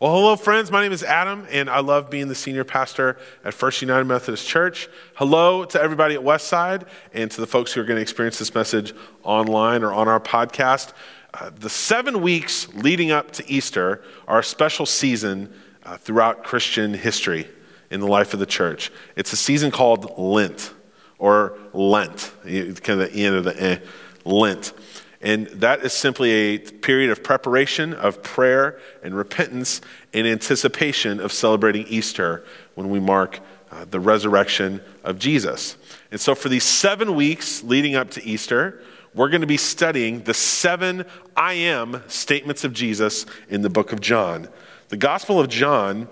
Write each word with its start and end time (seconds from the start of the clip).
Well, 0.00 0.12
hello, 0.12 0.34
friends. 0.34 0.72
My 0.72 0.82
name 0.82 0.90
is 0.90 1.04
Adam, 1.04 1.46
and 1.52 1.70
I 1.70 1.78
love 1.78 2.10
being 2.10 2.26
the 2.26 2.34
senior 2.34 2.64
pastor 2.64 3.16
at 3.44 3.54
First 3.54 3.80
United 3.80 4.06
Methodist 4.06 4.44
Church. 4.44 4.88
Hello 5.14 5.64
to 5.66 5.80
everybody 5.80 6.16
at 6.16 6.20
Westside 6.20 6.88
and 7.12 7.30
to 7.30 7.40
the 7.40 7.46
folks 7.46 7.72
who 7.72 7.80
are 7.80 7.84
going 7.84 7.98
to 7.98 8.02
experience 8.02 8.40
this 8.40 8.52
message 8.56 8.92
online 9.22 9.84
or 9.84 9.92
on 9.92 10.08
our 10.08 10.18
podcast. 10.18 10.94
Uh, 11.32 11.50
the 11.60 11.70
seven 11.70 12.22
weeks 12.22 12.66
leading 12.74 13.12
up 13.12 13.30
to 13.30 13.48
Easter 13.48 14.02
are 14.26 14.40
a 14.40 14.44
special 14.44 14.84
season 14.84 15.54
uh, 15.84 15.96
throughout 15.96 16.42
Christian 16.42 16.92
history 16.92 17.46
in 17.88 18.00
the 18.00 18.08
life 18.08 18.34
of 18.34 18.40
the 18.40 18.46
church. 18.46 18.90
It's 19.14 19.32
a 19.32 19.36
season 19.36 19.70
called 19.70 20.18
Lent 20.18 20.74
or 21.20 21.56
Lent, 21.72 22.32
kind 22.42 23.00
of 23.00 23.12
the 23.12 23.24
end 23.24 23.36
of 23.36 23.44
the 23.44 23.62
eh, 23.62 23.78
Lent. 24.24 24.72
And 25.24 25.46
that 25.46 25.82
is 25.82 25.94
simply 25.94 26.30
a 26.32 26.58
period 26.58 27.10
of 27.10 27.24
preparation, 27.24 27.94
of 27.94 28.22
prayer 28.22 28.78
and 29.02 29.16
repentance 29.16 29.80
in 30.12 30.26
anticipation 30.26 31.18
of 31.18 31.32
celebrating 31.32 31.86
Easter 31.88 32.44
when 32.74 32.90
we 32.90 33.00
mark 33.00 33.40
uh, 33.72 33.86
the 33.90 33.98
resurrection 33.98 34.82
of 35.02 35.18
Jesus. 35.18 35.76
And 36.10 36.20
so, 36.20 36.34
for 36.34 36.50
these 36.50 36.62
seven 36.62 37.14
weeks 37.14 37.64
leading 37.64 37.96
up 37.96 38.10
to 38.10 38.22
Easter, 38.22 38.82
we're 39.14 39.30
going 39.30 39.40
to 39.40 39.46
be 39.46 39.56
studying 39.56 40.24
the 40.24 40.34
seven 40.34 41.06
I 41.34 41.54
am 41.54 42.02
statements 42.06 42.62
of 42.62 42.74
Jesus 42.74 43.24
in 43.48 43.62
the 43.62 43.70
book 43.70 43.94
of 43.94 44.02
John. 44.02 44.48
The 44.90 44.98
Gospel 44.98 45.40
of 45.40 45.48
John 45.48 46.06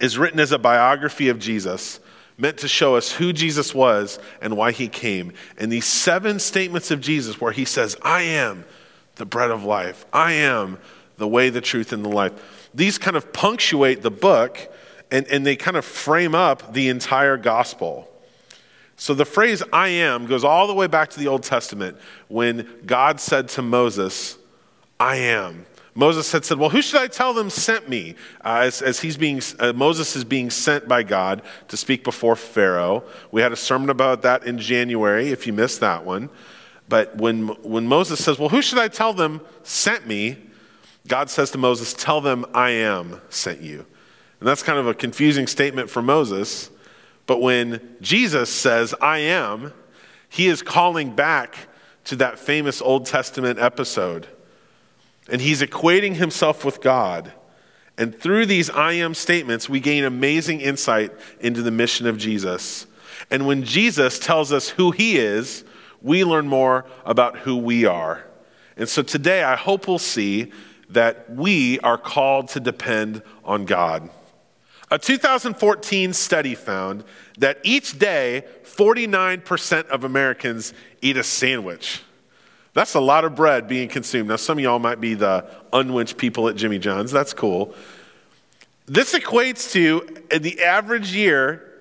is 0.00 0.18
written 0.18 0.40
as 0.40 0.50
a 0.50 0.58
biography 0.58 1.28
of 1.28 1.38
Jesus 1.38 2.00
meant 2.40 2.58
to 2.58 2.68
show 2.68 2.96
us 2.96 3.12
who 3.12 3.32
Jesus 3.32 3.74
was 3.74 4.18
and 4.40 4.56
why 4.56 4.72
he 4.72 4.88
came. 4.88 5.32
And 5.58 5.70
these 5.70 5.86
seven 5.86 6.38
statements 6.38 6.90
of 6.90 7.00
Jesus, 7.00 7.40
where 7.40 7.52
he 7.52 7.64
says, 7.64 7.96
I 8.02 8.22
am 8.22 8.64
the 9.16 9.26
bread 9.26 9.50
of 9.50 9.64
life, 9.64 10.06
I 10.12 10.32
am 10.32 10.78
the 11.18 11.28
way, 11.28 11.50
the 11.50 11.60
truth, 11.60 11.92
and 11.92 12.04
the 12.04 12.08
life, 12.08 12.32
these 12.74 12.98
kind 12.98 13.16
of 13.16 13.32
punctuate 13.32 14.02
the 14.02 14.10
book 14.10 14.58
and, 15.10 15.26
and 15.28 15.44
they 15.44 15.56
kind 15.56 15.76
of 15.76 15.84
frame 15.84 16.34
up 16.34 16.72
the 16.72 16.88
entire 16.88 17.36
gospel. 17.36 18.08
So 18.96 19.14
the 19.14 19.24
phrase 19.24 19.62
I 19.72 19.88
am 19.88 20.26
goes 20.26 20.44
all 20.44 20.66
the 20.66 20.74
way 20.74 20.86
back 20.86 21.10
to 21.10 21.20
the 21.20 21.26
Old 21.26 21.42
Testament 21.42 21.96
when 22.28 22.68
God 22.86 23.20
said 23.20 23.48
to 23.50 23.62
Moses, 23.62 24.38
I 24.98 25.16
am. 25.16 25.66
Moses 25.94 26.30
had 26.30 26.44
said, 26.44 26.58
Well, 26.58 26.70
who 26.70 26.82
should 26.82 27.00
I 27.00 27.08
tell 27.08 27.34
them 27.34 27.50
sent 27.50 27.88
me? 27.88 28.14
Uh, 28.44 28.62
as, 28.64 28.82
as 28.82 29.00
he's 29.00 29.16
being, 29.16 29.40
uh, 29.58 29.72
Moses 29.72 30.14
is 30.16 30.24
being 30.24 30.50
sent 30.50 30.86
by 30.86 31.02
God 31.02 31.42
to 31.68 31.76
speak 31.76 32.04
before 32.04 32.36
Pharaoh. 32.36 33.04
We 33.32 33.42
had 33.42 33.52
a 33.52 33.56
sermon 33.56 33.90
about 33.90 34.22
that 34.22 34.44
in 34.44 34.58
January, 34.58 35.30
if 35.30 35.46
you 35.46 35.52
missed 35.52 35.80
that 35.80 36.04
one. 36.04 36.30
But 36.88 37.16
when, 37.16 37.48
when 37.62 37.86
Moses 37.86 38.22
says, 38.22 38.38
Well, 38.38 38.48
who 38.48 38.62
should 38.62 38.78
I 38.78 38.88
tell 38.88 39.12
them 39.12 39.40
sent 39.62 40.06
me? 40.06 40.38
God 41.08 41.30
says 41.30 41.50
to 41.52 41.58
Moses, 41.58 41.92
Tell 41.92 42.20
them 42.20 42.46
I 42.54 42.70
am 42.70 43.20
sent 43.30 43.60
you. 43.60 43.84
And 44.38 44.48
that's 44.48 44.62
kind 44.62 44.78
of 44.78 44.86
a 44.86 44.94
confusing 44.94 45.46
statement 45.46 45.90
for 45.90 46.02
Moses. 46.02 46.70
But 47.26 47.40
when 47.40 47.96
Jesus 48.00 48.50
says, 48.50 48.94
I 49.00 49.18
am, 49.18 49.72
he 50.28 50.46
is 50.46 50.62
calling 50.62 51.14
back 51.14 51.56
to 52.04 52.16
that 52.16 52.38
famous 52.38 52.80
Old 52.80 53.06
Testament 53.06 53.58
episode 53.58 54.26
and 55.30 55.40
he's 55.40 55.62
equating 55.62 56.14
himself 56.14 56.64
with 56.64 56.80
God. 56.80 57.32
And 57.96 58.18
through 58.18 58.46
these 58.46 58.70
I 58.70 58.94
am 58.94 59.14
statements, 59.14 59.68
we 59.68 59.80
gain 59.80 60.04
amazing 60.04 60.60
insight 60.60 61.12
into 61.40 61.62
the 61.62 61.70
mission 61.70 62.06
of 62.06 62.18
Jesus. 62.18 62.86
And 63.30 63.46
when 63.46 63.62
Jesus 63.64 64.18
tells 64.18 64.52
us 64.52 64.70
who 64.70 64.90
he 64.90 65.18
is, 65.18 65.64
we 66.02 66.24
learn 66.24 66.48
more 66.48 66.86
about 67.04 67.38
who 67.38 67.56
we 67.56 67.84
are. 67.84 68.24
And 68.76 68.88
so 68.88 69.02
today, 69.02 69.42
I 69.42 69.56
hope 69.56 69.86
we'll 69.86 69.98
see 69.98 70.52
that 70.88 71.30
we 71.30 71.78
are 71.80 71.98
called 71.98 72.48
to 72.48 72.60
depend 72.60 73.22
on 73.44 73.66
God. 73.66 74.08
A 74.90 74.98
2014 74.98 76.12
study 76.12 76.54
found 76.54 77.04
that 77.38 77.58
each 77.62 77.98
day, 77.98 78.44
49% 78.64 79.86
of 79.88 80.02
Americans 80.02 80.72
eat 81.00 81.16
a 81.16 81.22
sandwich. 81.22 82.02
That's 82.80 82.94
a 82.94 83.00
lot 83.00 83.26
of 83.26 83.34
bread 83.34 83.68
being 83.68 83.90
consumed. 83.90 84.30
Now, 84.30 84.36
some 84.36 84.56
of 84.56 84.64
y'all 84.64 84.78
might 84.78 85.02
be 85.02 85.12
the 85.12 85.44
unwinched 85.70 86.16
people 86.16 86.48
at 86.48 86.56
Jimmy 86.56 86.78
John's. 86.78 87.12
That's 87.12 87.34
cool. 87.34 87.74
This 88.86 89.12
equates 89.12 89.70
to, 89.72 90.24
in 90.30 90.40
the 90.40 90.62
average 90.62 91.14
year, 91.14 91.74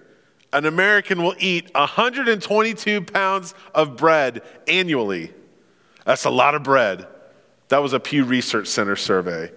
an 0.52 0.66
American 0.66 1.24
will 1.24 1.36
eat 1.40 1.74
122 1.74 3.02
pounds 3.04 3.54
of 3.74 3.96
bread 3.96 4.42
annually. 4.68 5.32
That's 6.04 6.26
a 6.26 6.30
lot 6.30 6.54
of 6.54 6.64
bread. 6.64 7.08
That 7.70 7.78
was 7.78 7.94
a 7.94 8.00
Pew 8.02 8.26
Research 8.26 8.68
Center 8.68 8.98
survey. 8.98 9.54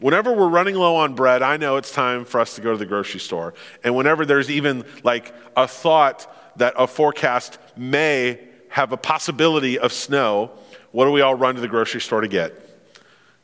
Whenever 0.00 0.32
we're 0.32 0.48
running 0.48 0.76
low 0.76 0.96
on 0.96 1.14
bread, 1.14 1.42
I 1.42 1.58
know 1.58 1.76
it's 1.76 1.92
time 1.92 2.24
for 2.24 2.40
us 2.40 2.54
to 2.54 2.62
go 2.62 2.72
to 2.72 2.78
the 2.78 2.86
grocery 2.86 3.20
store. 3.20 3.52
And 3.84 3.94
whenever 3.94 4.24
there's 4.24 4.50
even 4.50 4.86
like 5.04 5.34
a 5.54 5.68
thought 5.68 6.34
that 6.56 6.72
a 6.78 6.86
forecast 6.86 7.58
may 7.76 8.40
have 8.72 8.90
a 8.90 8.96
possibility 8.96 9.78
of 9.78 9.92
snow, 9.92 10.50
what 10.92 11.06
do 11.06 11.10
we 11.10 11.20
all 11.20 11.34
run 11.34 11.54
to 11.56 11.60
the 11.60 11.68
grocery 11.68 12.00
store 12.00 12.20
to 12.20 12.28
get? 12.28 12.58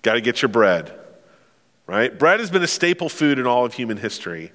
Got 0.02 0.14
to 0.14 0.20
get 0.20 0.40
your 0.40 0.48
bread, 0.48 0.92
right? 1.86 2.16
Bread 2.16 2.40
has 2.40 2.50
been 2.50 2.62
a 2.62 2.68
staple 2.68 3.08
food 3.08 3.38
in 3.38 3.46
all 3.46 3.64
of 3.64 3.74
human 3.74 3.96
history, 3.96 4.52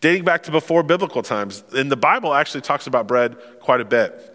dating 0.00 0.24
back 0.24 0.44
to 0.44 0.50
before 0.50 0.82
biblical 0.82 1.22
times. 1.22 1.62
And 1.74 1.90
the 1.90 1.96
Bible 1.96 2.32
actually 2.32 2.62
talks 2.62 2.86
about 2.86 3.06
bread 3.06 3.36
quite 3.60 3.80
a 3.80 3.84
bit. 3.84 4.28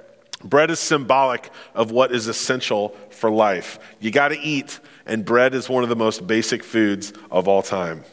Bread 0.43 0.69
is 0.69 0.79
symbolic 0.79 1.49
of 1.73 1.89
what 1.91 2.11
is 2.11 2.27
essential 2.27 2.89
for 3.09 3.31
life. 3.31 3.79
You 3.99 4.11
got 4.11 4.27
to 4.27 4.39
eat, 4.39 4.79
and 5.07 5.25
bread 5.25 5.55
is 5.55 5.67
one 5.67 5.81
of 5.81 5.89
the 5.89 5.95
most 5.95 6.27
basic 6.27 6.63
foods 6.63 7.11
of 7.31 7.47
all 7.47 7.63
time. 7.63 8.03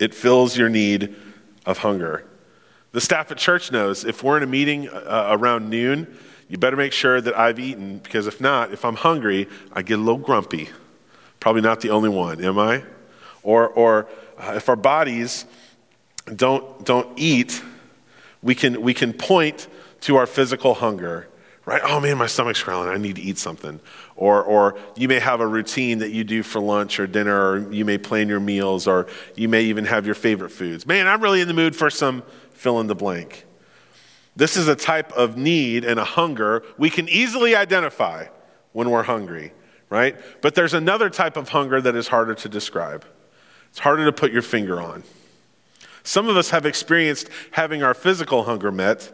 It 0.00 0.14
fills 0.14 0.56
your 0.56 0.70
need 0.70 1.14
of 1.66 1.78
hunger. 1.78 2.24
The 2.92 3.00
staff 3.00 3.30
at 3.30 3.36
church 3.36 3.70
knows 3.70 4.04
if 4.04 4.24
we're 4.24 4.38
in 4.38 4.42
a 4.42 4.46
meeting 4.46 4.88
uh, 4.88 5.28
around 5.30 5.68
noon, 5.68 6.16
you 6.50 6.58
better 6.58 6.76
make 6.76 6.92
sure 6.92 7.20
that 7.20 7.38
I've 7.38 7.60
eaten, 7.60 7.98
because 7.98 8.26
if 8.26 8.40
not, 8.40 8.72
if 8.72 8.84
I'm 8.84 8.96
hungry, 8.96 9.48
I 9.72 9.82
get 9.82 10.00
a 10.00 10.02
little 10.02 10.18
grumpy. 10.18 10.68
Probably 11.38 11.62
not 11.62 11.80
the 11.80 11.90
only 11.90 12.08
one, 12.08 12.44
am 12.44 12.58
I? 12.58 12.82
Or, 13.44 13.68
or 13.68 14.08
uh, 14.36 14.54
if 14.56 14.68
our 14.68 14.74
bodies 14.74 15.46
don't, 16.34 16.84
don't 16.84 17.16
eat, 17.16 17.62
we 18.42 18.56
can, 18.56 18.82
we 18.82 18.94
can 18.94 19.12
point 19.12 19.68
to 20.00 20.16
our 20.16 20.26
physical 20.26 20.74
hunger, 20.74 21.28
right? 21.66 21.82
Oh 21.84 22.00
man, 22.00 22.18
my 22.18 22.26
stomach's 22.26 22.62
growling. 22.62 22.88
I 22.88 22.96
need 22.96 23.14
to 23.14 23.22
eat 23.22 23.38
something. 23.38 23.78
Or, 24.16 24.42
or 24.42 24.76
you 24.96 25.06
may 25.06 25.20
have 25.20 25.40
a 25.40 25.46
routine 25.46 25.98
that 25.98 26.10
you 26.10 26.24
do 26.24 26.42
for 26.42 26.60
lunch 26.60 26.98
or 26.98 27.06
dinner, 27.06 27.52
or 27.52 27.72
you 27.72 27.84
may 27.84 27.96
plan 27.96 28.28
your 28.28 28.40
meals, 28.40 28.88
or 28.88 29.06
you 29.36 29.48
may 29.48 29.62
even 29.62 29.84
have 29.84 30.04
your 30.04 30.16
favorite 30.16 30.50
foods. 30.50 30.84
Man, 30.84 31.06
I'm 31.06 31.22
really 31.22 31.42
in 31.42 31.48
the 31.48 31.54
mood 31.54 31.76
for 31.76 31.90
some 31.90 32.24
fill 32.50 32.80
in 32.80 32.88
the 32.88 32.96
blank. 32.96 33.46
This 34.40 34.56
is 34.56 34.68
a 34.68 34.74
type 34.74 35.12
of 35.12 35.36
need 35.36 35.84
and 35.84 36.00
a 36.00 36.04
hunger 36.04 36.62
we 36.78 36.88
can 36.88 37.10
easily 37.10 37.54
identify 37.54 38.28
when 38.72 38.88
we're 38.88 39.02
hungry, 39.02 39.52
right? 39.90 40.16
But 40.40 40.54
there's 40.54 40.72
another 40.72 41.10
type 41.10 41.36
of 41.36 41.50
hunger 41.50 41.78
that 41.78 41.94
is 41.94 42.08
harder 42.08 42.34
to 42.36 42.48
describe. 42.48 43.04
It's 43.68 43.80
harder 43.80 44.06
to 44.06 44.12
put 44.12 44.32
your 44.32 44.40
finger 44.40 44.80
on. 44.80 45.04
Some 46.04 46.26
of 46.26 46.38
us 46.38 46.48
have 46.48 46.64
experienced 46.64 47.28
having 47.50 47.82
our 47.82 47.92
physical 47.92 48.44
hunger 48.44 48.72
met, 48.72 49.12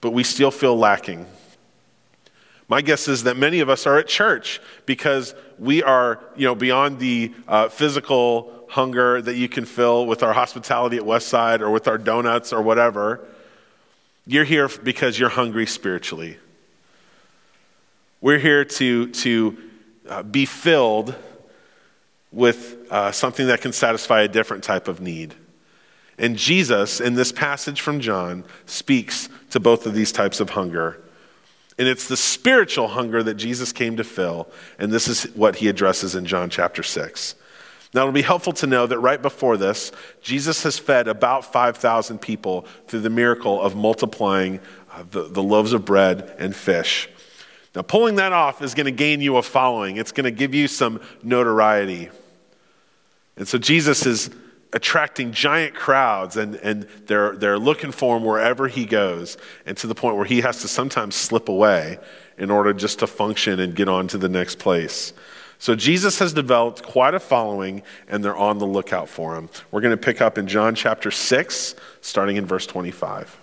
but 0.00 0.10
we 0.10 0.24
still 0.24 0.50
feel 0.50 0.76
lacking. 0.76 1.26
My 2.66 2.82
guess 2.82 3.06
is 3.06 3.22
that 3.22 3.36
many 3.36 3.60
of 3.60 3.70
us 3.70 3.86
are 3.86 3.98
at 3.98 4.08
church 4.08 4.60
because 4.84 5.36
we 5.60 5.84
are, 5.84 6.18
you 6.34 6.44
know, 6.44 6.56
beyond 6.56 6.98
the 6.98 7.32
uh, 7.46 7.68
physical 7.68 8.66
hunger 8.68 9.22
that 9.22 9.36
you 9.36 9.48
can 9.48 9.64
fill 9.64 10.06
with 10.06 10.24
our 10.24 10.32
hospitality 10.32 10.96
at 10.96 11.04
Westside 11.04 11.60
or 11.60 11.70
with 11.70 11.86
our 11.86 11.98
donuts 11.98 12.52
or 12.52 12.62
whatever. 12.62 13.28
You're 14.26 14.44
here 14.44 14.68
because 14.68 15.18
you're 15.18 15.28
hungry 15.28 15.66
spiritually. 15.66 16.38
We're 18.20 18.38
here 18.38 18.64
to, 18.64 19.08
to 19.08 19.58
uh, 20.08 20.22
be 20.24 20.46
filled 20.46 21.14
with 22.32 22.76
uh, 22.90 23.12
something 23.12 23.46
that 23.46 23.60
can 23.60 23.72
satisfy 23.72 24.22
a 24.22 24.28
different 24.28 24.64
type 24.64 24.88
of 24.88 25.00
need. 25.00 25.34
And 26.18 26.36
Jesus, 26.36 27.00
in 27.00 27.14
this 27.14 27.30
passage 27.30 27.80
from 27.80 28.00
John, 28.00 28.44
speaks 28.64 29.28
to 29.50 29.60
both 29.60 29.86
of 29.86 29.94
these 29.94 30.10
types 30.10 30.40
of 30.40 30.50
hunger. 30.50 31.00
And 31.78 31.86
it's 31.86 32.08
the 32.08 32.16
spiritual 32.16 32.88
hunger 32.88 33.22
that 33.22 33.34
Jesus 33.34 33.72
came 33.72 33.96
to 33.96 34.04
fill. 34.04 34.48
And 34.78 34.90
this 34.90 35.08
is 35.08 35.24
what 35.36 35.56
he 35.56 35.68
addresses 35.68 36.14
in 36.14 36.24
John 36.24 36.50
chapter 36.50 36.82
6. 36.82 37.34
Now, 37.96 38.02
it'll 38.02 38.12
be 38.12 38.20
helpful 38.20 38.52
to 38.52 38.66
know 38.66 38.86
that 38.86 38.98
right 38.98 39.22
before 39.22 39.56
this, 39.56 39.90
Jesus 40.20 40.62
has 40.64 40.78
fed 40.78 41.08
about 41.08 41.50
5,000 41.50 42.20
people 42.20 42.66
through 42.88 43.00
the 43.00 43.08
miracle 43.08 43.58
of 43.58 43.74
multiplying 43.74 44.60
uh, 44.92 45.04
the, 45.10 45.22
the 45.22 45.42
loaves 45.42 45.72
of 45.72 45.86
bread 45.86 46.36
and 46.38 46.54
fish. 46.54 47.08
Now, 47.74 47.80
pulling 47.80 48.16
that 48.16 48.34
off 48.34 48.60
is 48.60 48.74
going 48.74 48.84
to 48.84 48.92
gain 48.92 49.22
you 49.22 49.38
a 49.38 49.42
following, 49.42 49.96
it's 49.96 50.12
going 50.12 50.24
to 50.24 50.30
give 50.30 50.54
you 50.54 50.68
some 50.68 51.00
notoriety. 51.22 52.10
And 53.38 53.48
so, 53.48 53.56
Jesus 53.56 54.04
is 54.04 54.28
attracting 54.74 55.32
giant 55.32 55.74
crowds, 55.74 56.36
and, 56.36 56.56
and 56.56 56.86
they're, 57.06 57.34
they're 57.34 57.58
looking 57.58 57.92
for 57.92 58.18
him 58.18 58.24
wherever 58.24 58.68
he 58.68 58.84
goes, 58.84 59.38
and 59.64 59.74
to 59.78 59.86
the 59.86 59.94
point 59.94 60.16
where 60.16 60.26
he 60.26 60.42
has 60.42 60.60
to 60.60 60.68
sometimes 60.68 61.14
slip 61.14 61.48
away 61.48 61.98
in 62.36 62.50
order 62.50 62.74
just 62.74 62.98
to 62.98 63.06
function 63.06 63.58
and 63.58 63.74
get 63.74 63.88
on 63.88 64.06
to 64.08 64.18
the 64.18 64.28
next 64.28 64.58
place. 64.58 65.14
So 65.58 65.74
Jesus 65.74 66.18
has 66.18 66.32
developed 66.32 66.82
quite 66.82 67.14
a 67.14 67.20
following, 67.20 67.82
and 68.08 68.22
they're 68.22 68.36
on 68.36 68.58
the 68.58 68.66
lookout 68.66 69.08
for 69.08 69.36
him. 69.36 69.48
We're 69.70 69.80
going 69.80 69.96
to 69.96 69.96
pick 69.96 70.20
up 70.20 70.38
in 70.38 70.46
John 70.46 70.74
chapter 70.74 71.10
6, 71.10 71.74
starting 72.00 72.36
in 72.36 72.46
verse 72.46 72.66
25. 72.66 73.40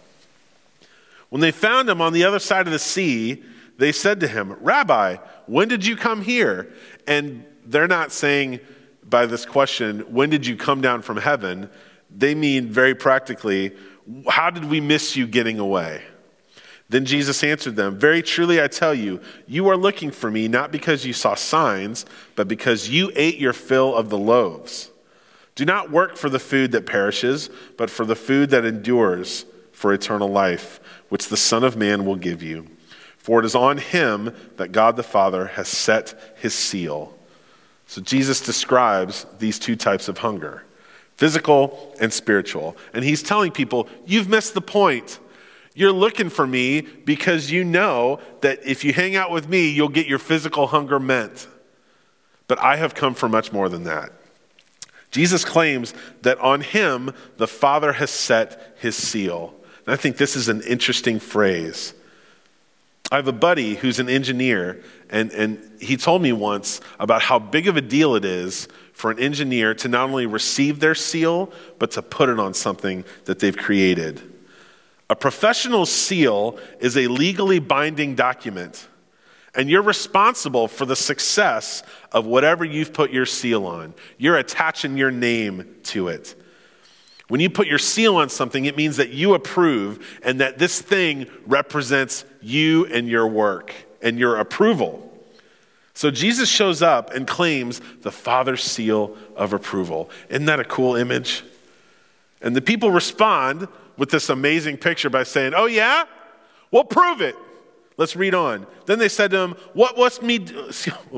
When 1.30 1.42
they 1.42 1.51
found 1.51 1.89
him 1.89 2.01
on 2.01 2.13
the 2.13 2.25
other 2.25 2.39
side 2.39 2.68
of 2.68 2.74
the 2.74 2.80
sea, 2.80 3.44
they 3.77 3.92
said 3.92 4.19
to 4.19 4.27
him, 4.27 4.54
Rabbi, 4.62 5.18
when 5.48 5.68
did 5.68 5.86
you 5.86 5.95
come 5.95 6.21
here? 6.21 6.71
And 7.07 7.44
they're 7.65 7.88
not 7.88 8.12
saying 8.12 8.60
by 9.04 9.25
this 9.25 9.45
question, 9.45 10.01
when 10.13 10.30
did 10.30 10.45
you 10.45 10.56
come 10.56 10.81
down 10.81 11.01
from 11.01 11.18
heaven? 11.18 11.69
They 12.15 12.36
mean 12.36 12.69
very 12.69 12.94
practically, 12.94 13.75
how 14.30 14.51
did 14.51 14.65
we 14.65 14.80
miss 14.80 15.15
you 15.15 15.25
getting 15.25 15.57
away? 15.57 16.04
Then 16.93 17.05
Jesus 17.05 17.43
answered 17.43 17.75
them, 17.75 17.97
Very 17.97 18.21
truly 18.21 18.61
I 18.61 18.67
tell 18.67 18.93
you, 18.93 19.19
you 19.47 19.67
are 19.67 19.75
looking 19.75 20.11
for 20.11 20.29
me 20.29 20.47
not 20.47 20.71
because 20.71 21.07
you 21.07 21.11
saw 21.11 21.33
signs, 21.33 22.05
but 22.35 22.47
because 22.47 22.87
you 22.87 23.11
ate 23.15 23.39
your 23.39 23.51
fill 23.51 23.95
of 23.95 24.11
the 24.11 24.17
loaves. 24.19 24.91
Do 25.55 25.65
not 25.65 25.89
work 25.89 26.15
for 26.15 26.29
the 26.29 26.37
food 26.37 26.71
that 26.71 26.85
perishes, 26.85 27.49
but 27.77 27.89
for 27.89 28.05
the 28.05 28.15
food 28.15 28.51
that 28.51 28.63
endures 28.63 29.45
for 29.71 29.91
eternal 29.91 30.27
life, 30.27 30.79
which 31.09 31.29
the 31.29 31.35
Son 31.35 31.63
of 31.63 31.75
Man 31.75 32.05
will 32.05 32.15
give 32.15 32.43
you. 32.43 32.67
For 33.17 33.39
it 33.39 33.45
is 33.45 33.55
on 33.55 33.79
him 33.79 34.31
that 34.57 34.71
God 34.71 34.95
the 34.95 35.01
Father 35.01 35.47
has 35.47 35.67
set 35.67 36.35
his 36.35 36.53
seal. 36.53 37.17
So 37.87 38.01
Jesus 38.01 38.39
describes 38.39 39.25
these 39.39 39.57
two 39.57 39.75
types 39.75 40.07
of 40.07 40.19
hunger 40.19 40.63
physical 41.17 41.95
and 41.99 42.13
spiritual. 42.13 42.77
And 42.93 43.03
he's 43.03 43.23
telling 43.23 43.51
people, 43.51 43.87
You've 44.05 44.29
missed 44.29 44.53
the 44.53 44.61
point. 44.61 45.19
You're 45.75 45.91
looking 45.91 46.29
for 46.29 46.45
me 46.45 46.81
because 46.81 47.51
you 47.51 47.63
know 47.63 48.19
that 48.41 48.59
if 48.65 48.83
you 48.83 48.93
hang 48.93 49.15
out 49.15 49.31
with 49.31 49.49
me, 49.49 49.69
you'll 49.69 49.89
get 49.89 50.07
your 50.07 50.19
physical 50.19 50.67
hunger 50.67 50.99
met. 50.99 51.47
But 52.47 52.59
I 52.59 52.75
have 52.75 52.93
come 52.93 53.15
for 53.15 53.27
much 53.27 53.51
more 53.51 53.69
than 53.69 53.83
that. 53.85 54.11
Jesus 55.09 55.45
claims 55.45 55.93
that 56.23 56.39
on 56.39 56.61
him 56.61 57.11
the 57.37 57.47
Father 57.47 57.93
has 57.93 58.09
set 58.09 58.75
his 58.79 58.95
seal. 58.95 59.53
And 59.85 59.93
I 59.93 59.95
think 59.95 60.17
this 60.17 60.35
is 60.35 60.49
an 60.49 60.61
interesting 60.61 61.19
phrase. 61.19 61.93
I 63.11 63.17
have 63.17 63.27
a 63.27 63.31
buddy 63.31 63.75
who's 63.75 63.99
an 63.99 64.09
engineer, 64.09 64.81
and, 65.11 65.31
and 65.31 65.71
he 65.79 65.97
told 65.97 66.23
me 66.23 66.33
once 66.33 66.81
about 66.99 67.21
how 67.21 67.37
big 67.37 67.67
of 67.67 67.77
a 67.77 67.81
deal 67.81 68.15
it 68.15 68.25
is 68.25 68.67
for 68.93 69.11
an 69.11 69.19
engineer 69.19 69.75
to 69.75 69.87
not 69.87 70.09
only 70.09 70.25
receive 70.25 70.79
their 70.79 70.95
seal, 70.95 71.51
but 71.77 71.91
to 71.91 72.01
put 72.01 72.29
it 72.29 72.39
on 72.39 72.55
something 72.55 73.05
that 73.25 73.37
they've 73.37 73.55
created. 73.55 74.32
A 75.13 75.15
professional 75.15 75.86
seal 75.86 76.57
is 76.80 76.98
a 76.98 77.06
legally 77.06 77.60
binding 77.60 78.15
document, 78.15 78.88
and 79.54 79.69
you're 79.69 79.83
responsible 79.83 80.68
for 80.68 80.88
the 80.88 80.95
success 80.95 81.83
of 82.12 82.25
whatever 82.25 82.65
you've 82.65 82.94
put 82.94 83.12
your 83.12 83.27
seal 83.27 83.68
on. 83.68 83.94
You're 84.18 84.38
attaching 84.38 84.98
your 84.98 85.12
name 85.12 85.75
to 85.83 86.07
it. 86.07 86.33
When 87.27 87.39
you 87.39 87.51
put 87.51 87.68
your 87.68 87.77
seal 87.77 88.15
on 88.15 88.30
something, 88.30 88.65
it 88.65 88.75
means 88.75 88.98
that 88.98 89.12
you 89.12 89.36
approve 89.36 90.19
and 90.24 90.42
that 90.42 90.57
this 90.57 90.81
thing 90.81 91.27
represents 91.45 92.25
you 92.42 92.88
and 92.88 93.07
your 93.07 93.27
work 93.27 93.71
and 94.01 94.18
your 94.18 94.38
approval. 94.38 95.15
So 95.94 96.10
Jesus 96.10 96.50
shows 96.50 96.81
up 96.81 97.13
and 97.13 97.27
claims 97.27 97.81
the 98.01 98.12
Father's 98.12 98.63
seal 98.63 99.15
of 99.36 99.54
approval. 99.54 100.10
Isn't 100.30 100.45
that 100.45 100.60
a 100.60 100.65
cool 100.65 100.95
image? 100.95 101.44
And 102.42 102.56
the 102.56 102.63
people 102.63 102.89
respond 102.89 103.68
with 103.97 104.09
this 104.09 104.29
amazing 104.29 104.77
picture 104.77 105.09
by 105.09 105.23
saying, 105.23 105.53
Oh, 105.55 105.65
yeah? 105.65 106.05
Well, 106.71 106.83
prove 106.83 107.21
it. 107.21 107.35
Let's 107.97 108.15
read 108.15 108.33
on. 108.33 108.65
Then 108.85 108.99
they 108.99 109.09
said 109.09 109.31
to 109.31 109.37
him, 109.37 109.55
What 109.73 109.97
must, 109.97 110.23
me 110.23 110.39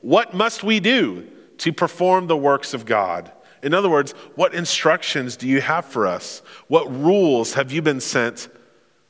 what 0.00 0.34
must 0.34 0.62
we 0.64 0.80
do 0.80 1.26
to 1.58 1.72
perform 1.72 2.26
the 2.26 2.36
works 2.36 2.74
of 2.74 2.84
God? 2.84 3.30
In 3.62 3.74
other 3.74 3.88
words, 3.88 4.12
what 4.34 4.54
instructions 4.54 5.36
do 5.36 5.48
you 5.48 5.60
have 5.60 5.84
for 5.84 6.06
us? 6.06 6.42
What 6.68 6.92
rules 6.94 7.54
have 7.54 7.72
you 7.72 7.82
been 7.82 8.00
sent 8.00 8.48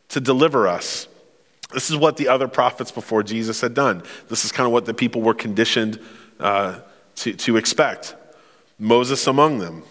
to 0.09 0.21
deliver 0.21 0.67
us? 0.67 1.07
This 1.73 1.91
is 1.91 1.97
what 1.97 2.17
the 2.17 2.29
other 2.29 2.49
prophets 2.49 2.91
before 2.91 3.23
Jesus 3.23 3.61
had 3.61 3.75
done. 3.75 4.03
This 4.29 4.45
is 4.45 4.53
kind 4.53 4.67
of 4.67 4.73
what 4.73 4.87
the 4.87 4.95
people 4.95 5.21
were 5.21 5.35
conditioned 5.35 6.01
uh, 6.41 6.81
to, 7.17 7.35
to 7.35 7.57
expect. 7.59 8.15
Moses 8.79 9.27
among 9.27 9.59
them. 9.59 9.83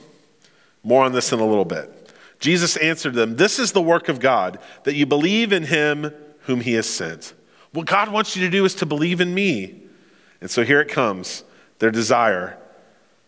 More 0.84 1.04
on 1.04 1.12
this 1.12 1.32
in 1.32 1.40
a 1.40 1.46
little 1.46 1.66
bit. 1.66 1.94
Jesus 2.40 2.78
answered 2.78 3.14
them, 3.14 3.36
This 3.36 3.60
is 3.60 3.72
the 3.72 3.82
work 3.82 4.10
of 4.10 4.20
God, 4.20 4.60
that 4.84 4.96
you 4.96 5.06
believe 5.06 5.52
in 5.52 5.64
him 5.64 6.14
whom 6.42 6.62
he 6.62 6.74
has 6.74 6.88
sent. 6.88 7.34
What 7.72 7.86
God 7.86 8.12
wants 8.12 8.36
you 8.36 8.46
to 8.46 8.50
do 8.50 8.66
is 8.66 8.76
to 8.76 8.86
believe 8.86 9.22
in 9.22 9.34
me. 9.34 9.82
And 10.42 10.50
so 10.50 10.64
here 10.64 10.82
it 10.82 10.90
comes. 10.90 11.44
Their 11.80 11.92
desire 11.92 12.58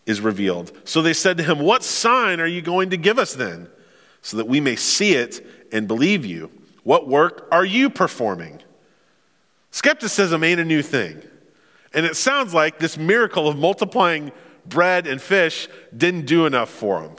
is 0.06 0.20
revealed. 0.20 0.72
So 0.84 1.02
they 1.02 1.12
said 1.12 1.36
to 1.38 1.44
him, 1.44 1.58
What 1.58 1.84
sign 1.84 2.40
are 2.40 2.46
you 2.46 2.62
going 2.62 2.90
to 2.90 2.96
give 2.96 3.18
us 3.18 3.34
then, 3.34 3.68
so 4.22 4.36
that 4.36 4.46
we 4.46 4.60
may 4.60 4.76
see 4.76 5.14
it 5.14 5.46
and 5.72 5.86
believe 5.86 6.24
you? 6.24 6.50
What 6.82 7.08
work 7.08 7.48
are 7.52 7.64
you 7.64 7.90
performing? 7.90 8.62
Skepticism 9.70 10.42
ain't 10.42 10.60
a 10.60 10.64
new 10.64 10.82
thing. 10.82 11.22
And 11.92 12.06
it 12.06 12.16
sounds 12.16 12.54
like 12.54 12.78
this 12.78 12.96
miracle 12.96 13.48
of 13.48 13.56
multiplying 13.56 14.32
bread 14.66 15.06
and 15.06 15.20
fish 15.20 15.68
didn't 15.96 16.26
do 16.26 16.46
enough 16.46 16.70
for 16.70 17.02
them. 17.02 17.16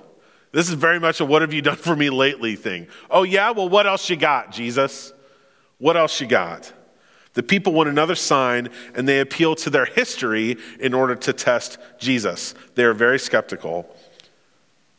This 0.51 0.67
is 0.67 0.75
very 0.75 0.99
much 0.99 1.19
a 1.19 1.25
what 1.25 1.41
have 1.41 1.53
you 1.53 1.61
done 1.61 1.77
for 1.77 1.95
me 1.95 2.09
lately 2.09 2.55
thing. 2.55 2.87
Oh, 3.09 3.23
yeah? 3.23 3.51
Well, 3.51 3.69
what 3.69 3.87
else 3.87 4.09
you 4.09 4.17
got, 4.17 4.51
Jesus? 4.51 5.13
What 5.77 5.95
else 5.95 6.19
you 6.19 6.27
got? 6.27 6.73
The 7.33 7.43
people 7.43 7.73
want 7.73 7.87
another 7.87 8.15
sign 8.15 8.69
and 8.93 9.07
they 9.07 9.21
appeal 9.21 9.55
to 9.55 9.69
their 9.69 9.85
history 9.85 10.57
in 10.79 10.93
order 10.93 11.15
to 11.15 11.33
test 11.33 11.77
Jesus. 11.97 12.53
They 12.75 12.83
are 12.83 12.93
very 12.93 13.17
skeptical. 13.17 13.95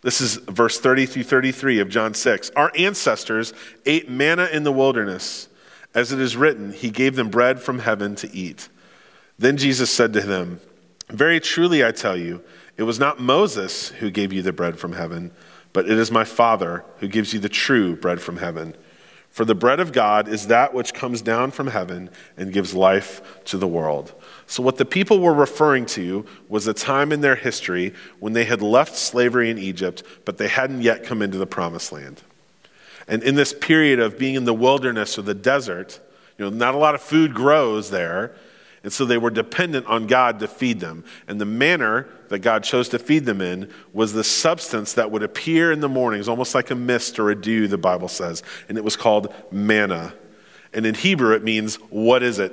This 0.01 0.21
is 0.21 0.37
verse 0.37 0.81
30 0.81 1.07
through 1.07 1.25
33 1.25 1.81
of 1.81 1.89
John 1.89 2.15
6. 2.15 2.51
Our 2.57 2.73
ancestors 2.77 3.53
ate 3.87 4.09
manna 4.09 4.47
in 4.47 4.65
the 4.65 4.73
wilderness. 4.73 5.49
As 5.95 6.11
it 6.11 6.19
is 6.19 6.37
written, 6.37 6.73
He 6.73 6.91
gave 6.91 7.17
them 7.17 7.29
bread 7.29 7.61
from 7.61 7.81
heaven 7.81 8.15
to 8.17 8.35
eat. 8.35 8.69
Then 9.39 9.59
Jesus 9.59 9.91
said 9.91 10.13
to 10.15 10.23
them, 10.23 10.61
Very 11.09 11.39
truly 11.39 11.85
I 11.85 11.93
tell 11.93 12.17
you, 12.17 12.43
it 12.77 12.85
was 12.85 12.99
not 12.99 13.21
Moses 13.21 13.89
who 13.89 14.11
gave 14.11 14.33
you 14.33 14.43
the 14.43 14.53
bread 14.53 14.79
from 14.79 14.93
heaven, 14.93 15.33
but 15.73 15.89
it 15.89 15.99
is 15.99 16.11
my 16.11 16.25
Father 16.25 16.85
who 16.99 17.09
gives 17.09 17.33
you 17.33 17.41
the 17.41 17.49
true 17.49 17.97
bread 17.97 18.21
from 18.21 18.39
heaven. 18.39 18.77
For 19.31 19.47
the 19.47 19.55
bread 19.55 19.81
of 19.81 19.93
God 19.93 20.29
is 20.29 20.49
that 20.49 20.75
which 20.75 20.93
comes 20.93 21.23
down 21.23 21.53
from 21.53 21.69
heaven 21.69 22.11
and 22.37 22.53
gives 22.53 22.75
life 22.75 23.43
to 23.47 23.57
the 23.57 23.67
world. 23.67 24.13
So, 24.47 24.63
what 24.63 24.77
the 24.77 24.85
people 24.85 25.21
were 25.21 25.33
referring 25.33 25.87
to 25.87 26.27
was 26.51 26.67
a 26.67 26.75
time 26.75 27.13
in 27.13 27.23
their 27.23 27.37
history 27.37 27.95
when 28.21 28.35
they 28.35 28.45
had 28.45 28.61
left 28.61 28.95
slavery 28.95 29.49
in 29.49 29.57
Egypt, 29.57 30.03
but 30.27 30.37
they 30.37 30.49
hadn't 30.49 30.83
yet 30.83 31.05
come 31.05 31.23
into 31.23 31.39
the 31.39 31.47
promised 31.47 31.93
land. 31.93 32.21
And 33.09 33.23
in 33.23 33.35
this 33.35 33.55
period 33.55 34.01
of 34.01 34.19
being 34.19 34.35
in 34.35 34.45
the 34.45 34.53
wilderness 34.53 35.19
or 35.19 35.23
the 35.23 35.35
desert, 35.35 35.99
you 36.37 36.45
know, 36.45 36.51
not 36.55 36.75
a 36.75 36.79
lot 36.79 36.95
of 36.95 37.01
food 37.01 37.33
grows 37.33 37.91
there. 37.91 38.35
And 38.85 38.93
so 38.93 39.05
they 39.05 39.19
were 39.19 39.31
dependent 39.31 39.87
on 39.87 40.07
God 40.07 40.41
to 40.41 40.49
feed 40.49 40.81
them. 40.81 41.05
And 41.29 41.41
the 41.41 41.45
manner 41.45 42.09
that 42.29 42.41
God 42.41 42.65
chose 42.65 42.89
to 42.89 42.99
feed 42.99 43.25
them 43.25 43.41
in 43.41 43.71
was 43.93 44.13
the 44.13 44.25
substance 44.25 44.95
that 44.95 45.11
would 45.11 45.23
appear 45.23 45.71
in 45.71 45.81
the 45.81 45.89
mornings, 45.89 46.29
almost 46.29 46.55
like 46.55 46.71
a 46.71 46.75
mist 46.75 47.19
or 47.19 47.31
a 47.31 47.41
dew, 47.41 47.69
the 47.69 47.79
Bible 47.79 48.09
says. 48.09 48.43
And 48.69 48.77
it 48.77 48.83
was 48.83 48.97
called 48.97 49.33
manna. 49.53 50.15
And 50.73 50.85
in 50.85 50.95
Hebrew, 50.95 51.35
it 51.35 51.45
means, 51.45 51.77
what 51.91 52.23
is 52.23 52.39
it? 52.39 52.53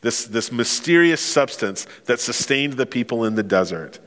This, 0.00 0.24
this 0.24 0.52
mysterious 0.52 1.20
substance 1.20 1.86
that 2.04 2.20
sustained 2.20 2.74
the 2.74 2.86
people 2.86 3.24
in 3.24 3.34
the 3.34 3.42
desert. 3.42 3.98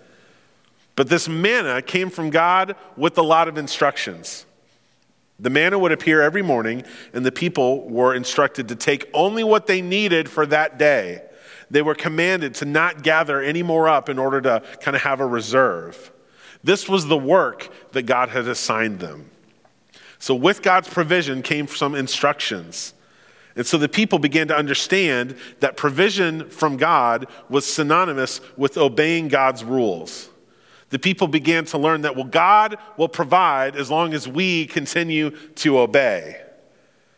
But 0.96 1.10
this 1.10 1.30
manna 1.30 1.82
came 1.82 2.10
from 2.10 2.30
God 2.30 2.76
with 2.98 3.18
a 3.18 3.22
lot 3.22 3.48
of 3.48 3.58
instructions. 3.58 4.46
The 5.40 5.50
manna 5.50 5.80
would 5.80 5.92
appear 5.92 6.22
every 6.22 6.42
morning, 6.42 6.84
and 7.14 7.26
the 7.26 7.32
people 7.32 7.88
were 7.90 8.14
instructed 8.14 8.68
to 8.70 8.76
take 8.76 9.10
only 9.14 9.44
what 9.44 9.68
they 9.68 9.82
needed 9.82 10.30
for 10.30 10.46
that 10.48 10.78
day. 10.78 11.24
They 11.72 11.82
were 11.82 11.96
commanded 11.96 12.56
to 12.56 12.66
not 12.66 13.04
gather 13.04 13.42
any 13.42 13.64
more 13.64 13.88
up 13.88 14.10
in 14.10 14.20
order 14.20 14.42
to 14.42 14.64
kind 14.82 14.96
of 14.96 15.04
have 15.04 15.20
a 15.20 15.26
reserve. 15.26 16.12
This 16.64 16.90
was 16.90 17.08
the 17.08 17.18
work 17.18 17.70
that 17.94 18.04
God 18.04 18.30
had 18.30 18.48
assigned 18.48 19.00
them. 19.00 19.30
So, 20.18 20.36
with 20.36 20.62
God's 20.62 20.90
provision 20.90 21.42
came 21.42 21.68
some 21.68 21.96
instructions. 21.96 22.94
And 23.56 23.66
so 23.66 23.78
the 23.78 23.90
people 23.90 24.20
began 24.20 24.48
to 24.50 24.56
understand 24.56 25.36
that 25.60 25.76
provision 25.76 26.50
from 26.50 26.78
God 26.78 27.28
was 27.50 27.66
synonymous 27.66 28.40
with 28.56 28.78
obeying 28.78 29.28
God's 29.28 29.64
rules 29.64 30.30
the 30.90 31.00
people 31.00 31.28
began 31.28 31.66
to 31.66 31.78
learn 31.78 32.02
that, 32.02 32.16
well, 32.16 32.26
God 32.26 32.78
will 32.98 33.08
provide 33.08 33.76
as 33.76 33.92
long 33.92 34.14
as 34.14 34.28
we 34.28 34.66
continue 34.66 35.32
to 35.56 35.80
obey. 35.80 36.42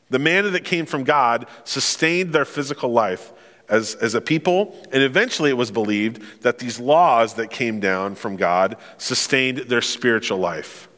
The 0.10 0.20
manna 0.20 0.50
that 0.50 0.66
came 0.66 0.86
from 0.86 1.04
God 1.06 1.48
sustained 1.64 2.34
their 2.34 2.46
physical 2.46 2.92
life 2.92 3.32
as, 3.70 3.96
as 3.96 4.14
a 4.14 4.20
people, 4.20 4.76
and 4.92 5.02
eventually 5.02 5.50
it 5.50 5.58
was 5.58 5.72
believed 5.72 6.42
that 6.42 6.60
these 6.60 6.80
laws 6.80 7.36
that 7.36 7.50
came 7.50 7.80
down 7.80 8.16
from 8.16 8.36
God 8.36 8.76
sustained 8.98 9.60
their 9.60 9.82
spiritual 9.82 10.38
life. 10.38 10.90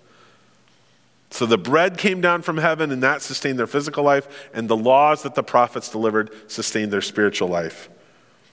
So 1.29 1.45
the 1.45 1.57
bread 1.57 1.97
came 1.97 2.21
down 2.21 2.41
from 2.41 2.57
heaven, 2.57 2.91
and 2.91 3.03
that 3.03 3.21
sustained 3.21 3.59
their 3.59 3.67
physical 3.67 4.03
life, 4.03 4.49
and 4.53 4.67
the 4.67 4.77
laws 4.77 5.21
that 5.21 5.35
the 5.35 5.43
prophets 5.43 5.89
delivered 5.89 6.31
sustained 6.49 6.91
their 6.91 7.01
spiritual 7.01 7.47
life. 7.47 7.89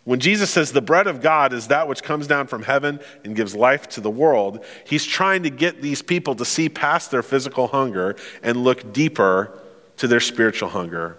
When 0.05 0.19
Jesus 0.19 0.51
says 0.51 0.73
the 0.73 0.81
bread 0.81 1.07
of 1.07 1.21
God 1.21 1.53
is 1.53 1.69
that 1.69 1.87
which 1.87 2.03
comes 2.03 2.27
down 2.27 2.47
from 2.47 2.63
heaven 2.63 3.01
and 3.23 3.37
gives 3.37 3.55
life 3.55 3.89
to 3.91 4.01
the 4.01 4.11
world, 4.11 4.65
he's 4.87 5.05
trying 5.05 5.43
to 5.43 5.51
get 5.51 5.83
these 5.83 6.01
people 6.01 6.35
to 6.37 6.45
see 6.45 6.69
past 6.69 7.11
their 7.11 7.23
physical 7.23 7.69
hunger 7.69 8.17
and 8.43 8.65
look 8.65 8.93
deeper 8.93 9.59
to 9.99 10.09
their 10.09 10.21
spiritual 10.21 10.71
hunger. 10.71 11.19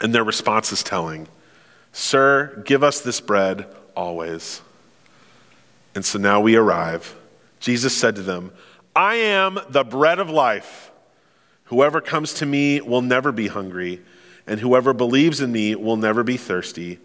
And 0.00 0.14
their 0.14 0.24
response 0.24 0.72
is 0.72 0.82
telling 0.82 1.28
Sir, 1.92 2.62
give 2.64 2.82
us 2.82 3.00
this 3.00 3.20
bread 3.20 3.66
always. 3.96 4.60
And 5.94 6.04
so 6.04 6.18
now 6.18 6.40
we 6.40 6.56
arrive. 6.56 7.14
Jesus 7.60 7.96
said 7.96 8.16
to 8.16 8.22
them, 8.22 8.52
I 8.96 9.14
am 9.14 9.58
the 9.68 9.84
bread 9.84 10.18
of 10.18 10.28
life. 10.28 10.90
Whoever 11.64 12.00
comes 12.00 12.34
to 12.34 12.46
me 12.46 12.80
will 12.80 13.00
never 13.00 13.32
be 13.32 13.46
hungry, 13.46 14.02
and 14.46 14.60
whoever 14.60 14.92
believes 14.92 15.40
in 15.40 15.50
me 15.50 15.74
will 15.74 15.96
never 15.96 16.22
be 16.22 16.36
thirsty. 16.36 16.98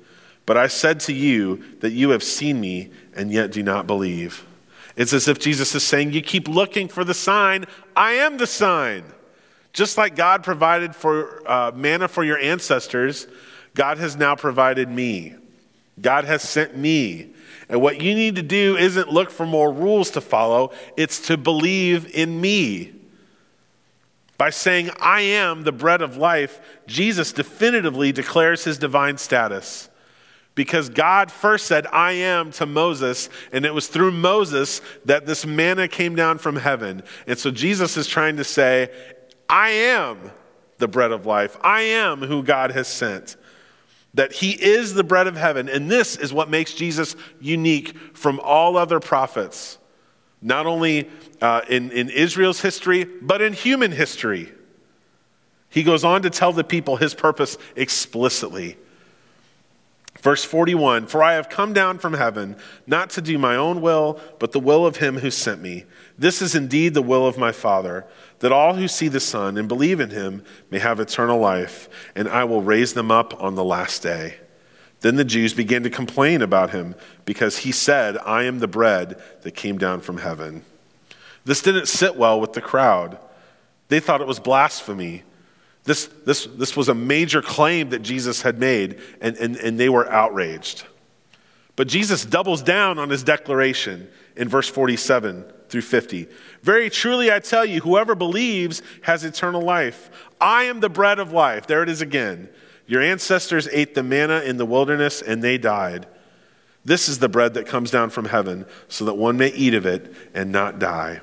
But 0.49 0.57
I 0.57 0.65
said 0.65 0.99
to 1.01 1.13
you 1.13 1.63
that 1.81 1.91
you 1.91 2.09
have 2.09 2.23
seen 2.23 2.59
me 2.59 2.89
and 3.13 3.31
yet 3.31 3.51
do 3.51 3.61
not 3.61 3.85
believe. 3.85 4.47
It's 4.95 5.13
as 5.13 5.27
if 5.27 5.37
Jesus 5.37 5.75
is 5.75 5.83
saying, 5.83 6.11
You 6.11 6.23
keep 6.23 6.47
looking 6.47 6.87
for 6.87 7.03
the 7.03 7.13
sign. 7.13 7.65
I 7.95 8.13
am 8.13 8.37
the 8.37 8.47
sign. 8.47 9.03
Just 9.73 9.95
like 9.95 10.15
God 10.15 10.43
provided 10.43 10.95
for 10.95 11.47
uh, 11.47 11.71
manna 11.75 12.07
for 12.07 12.23
your 12.23 12.39
ancestors, 12.39 13.27
God 13.75 13.99
has 13.99 14.15
now 14.15 14.35
provided 14.35 14.89
me. 14.89 15.35
God 16.01 16.25
has 16.25 16.41
sent 16.41 16.75
me. 16.75 17.29
And 17.69 17.79
what 17.79 18.01
you 18.01 18.15
need 18.15 18.35
to 18.37 18.41
do 18.41 18.75
isn't 18.75 19.09
look 19.13 19.29
for 19.29 19.45
more 19.45 19.71
rules 19.71 20.09
to 20.09 20.19
follow, 20.19 20.71
it's 20.97 21.27
to 21.27 21.37
believe 21.37 22.15
in 22.15 22.41
me. 22.41 22.93
By 24.39 24.49
saying, 24.49 24.89
I 24.99 25.21
am 25.21 25.61
the 25.61 25.71
bread 25.71 26.01
of 26.01 26.17
life, 26.17 26.59
Jesus 26.87 27.33
definitively 27.33 28.11
declares 28.11 28.63
his 28.63 28.79
divine 28.79 29.19
status 29.19 29.88
because 30.59 30.89
God 30.89 31.31
first 31.31 31.67
said, 31.67 31.87
I 31.87 32.11
am 32.11 32.51
to 32.51 32.65
Moses, 32.65 33.29
and 33.53 33.65
it 33.65 33.73
was 33.73 33.87
through 33.87 34.11
Moses 34.11 34.81
that 35.05 35.25
this 35.25 35.45
manna 35.45 35.87
came 35.87 36.15
down 36.15 36.37
from 36.37 36.57
heaven. 36.57 37.01
And 37.27 37.39
so 37.39 37.49
Jesus 37.49 37.95
is 37.95 38.07
trying 38.07 38.35
to 38.35 38.43
say, 38.43 38.89
I 39.47 39.69
am 39.69 40.31
the 40.77 40.89
bread 40.89 41.13
of 41.13 41.25
life. 41.25 41.55
I 41.61 41.83
am 41.83 42.19
who 42.19 42.43
God 42.43 42.71
has 42.71 42.89
sent. 42.89 43.37
That 44.15 44.33
he 44.33 44.51
is 44.51 44.95
the 44.95 45.03
bread 45.05 45.27
of 45.27 45.37
heaven. 45.37 45.69
And 45.69 45.89
this 45.89 46.17
is 46.17 46.33
what 46.33 46.49
makes 46.49 46.73
Jesus 46.73 47.15
unique 47.39 47.95
from 48.13 48.41
all 48.41 48.75
other 48.75 48.99
prophets, 48.99 49.77
not 50.41 50.65
only 50.65 51.09
uh, 51.39 51.61
in, 51.69 51.89
in 51.91 52.09
Israel's 52.09 52.59
history, 52.59 53.05
but 53.05 53.41
in 53.41 53.53
human 53.53 53.93
history. 53.93 54.51
He 55.69 55.83
goes 55.83 56.03
on 56.03 56.23
to 56.23 56.29
tell 56.29 56.51
the 56.51 56.65
people 56.65 56.97
his 56.97 57.13
purpose 57.13 57.57
explicitly. 57.77 58.75
Verse 60.21 60.43
41 60.43 61.07
For 61.07 61.23
I 61.23 61.33
have 61.33 61.49
come 61.49 61.73
down 61.73 61.97
from 61.97 62.13
heaven, 62.13 62.55
not 62.85 63.09
to 63.11 63.21
do 63.21 63.37
my 63.37 63.55
own 63.55 63.81
will, 63.81 64.19
but 64.39 64.51
the 64.51 64.59
will 64.59 64.85
of 64.85 64.97
him 64.97 65.19
who 65.19 65.31
sent 65.31 65.61
me. 65.61 65.85
This 66.17 66.41
is 66.41 66.55
indeed 66.55 66.93
the 66.93 67.01
will 67.01 67.25
of 67.25 67.37
my 67.37 67.51
Father, 67.51 68.05
that 68.39 68.51
all 68.51 68.75
who 68.75 68.87
see 68.87 69.07
the 69.07 69.19
Son 69.19 69.57
and 69.57 69.67
believe 69.67 69.99
in 69.99 70.09
him 70.09 70.43
may 70.69 70.79
have 70.79 70.99
eternal 70.99 71.39
life, 71.39 71.89
and 72.15 72.27
I 72.27 72.43
will 72.43 72.61
raise 72.61 72.93
them 72.93 73.11
up 73.11 73.41
on 73.41 73.55
the 73.55 73.63
last 73.63 74.03
day. 74.03 74.35
Then 75.01 75.15
the 75.15 75.23
Jews 75.23 75.53
began 75.53 75.83
to 75.83 75.89
complain 75.89 76.41
about 76.41 76.71
him, 76.71 76.95
because 77.23 77.59
he 77.59 77.71
said, 77.71 78.17
I 78.17 78.43
am 78.43 78.59
the 78.59 78.67
bread 78.67 79.21
that 79.43 79.55
came 79.55 79.77
down 79.77 80.01
from 80.01 80.17
heaven. 80.17 80.65
This 81.45 81.61
didn't 81.61 81.87
sit 81.87 82.17
well 82.17 82.41
with 82.41 82.53
the 82.53 82.61
crowd. 82.61 83.17
They 83.87 84.01
thought 84.01 84.21
it 84.21 84.27
was 84.27 84.39
blasphemy. 84.39 85.23
This, 85.89 86.05
this, 86.23 86.45
this 86.45 86.77
was 86.77 86.87
a 86.87 86.93
major 86.93 87.41
claim 87.41 87.89
that 87.89 88.03
Jesus 88.03 88.43
had 88.43 88.59
made, 88.59 88.99
and, 89.21 89.35
and, 89.37 89.55
and 89.57 89.79
they 89.79 89.89
were 89.89 90.07
outraged. 90.07 90.83
But 91.75 91.87
Jesus 91.87 92.23
doubles 92.23 92.61
down 92.61 92.99
on 92.99 93.09
his 93.09 93.23
declaration 93.23 94.07
in 94.35 94.47
verse 94.47 94.69
47 94.69 95.45
through 95.67 95.81
50. 95.81 96.27
Very 96.61 96.91
truly, 96.91 97.31
I 97.31 97.39
tell 97.39 97.65
you, 97.65 97.81
whoever 97.81 98.13
believes 98.13 98.83
has 99.01 99.23
eternal 99.23 99.63
life. 99.63 100.11
I 100.39 100.65
am 100.65 100.79
the 100.79 100.89
bread 100.89 101.17
of 101.17 101.33
life. 101.33 101.65
There 101.65 101.81
it 101.81 101.89
is 101.89 102.01
again. 102.01 102.49
Your 102.85 103.01
ancestors 103.01 103.67
ate 103.71 103.95
the 103.95 104.03
manna 104.03 104.41
in 104.41 104.57
the 104.57 104.67
wilderness 104.67 105.23
and 105.23 105.43
they 105.43 105.57
died. 105.57 106.05
This 106.85 107.09
is 107.09 107.17
the 107.17 107.29
bread 107.29 107.55
that 107.55 107.65
comes 107.65 107.89
down 107.89 108.11
from 108.11 108.25
heaven, 108.25 108.67
so 108.89 109.05
that 109.05 109.15
one 109.15 109.37
may 109.37 109.49
eat 109.53 109.73
of 109.73 109.87
it 109.87 110.13
and 110.35 110.51
not 110.51 110.77
die. 110.77 111.21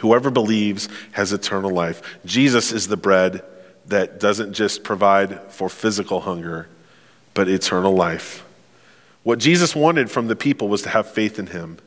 Whoever 0.00 0.30
believes 0.30 0.90
has 1.12 1.32
eternal 1.32 1.70
life. 1.70 2.02
Jesus 2.26 2.70
is 2.70 2.88
the 2.88 2.98
bread 2.98 3.42
that 3.88 4.20
doesn't 4.20 4.52
just 4.52 4.84
provide 4.84 5.40
for 5.50 5.68
physical 5.68 6.20
hunger, 6.20 6.68
but 7.34 7.48
eternal 7.48 7.94
life. 7.94 8.44
What 9.22 9.38
Jesus 9.38 9.74
wanted 9.74 10.10
from 10.10 10.28
the 10.28 10.36
people 10.36 10.68
was 10.68 10.82
to 10.82 10.88
have 10.90 11.10
faith 11.10 11.38
in 11.38 11.48
him. 11.48 11.78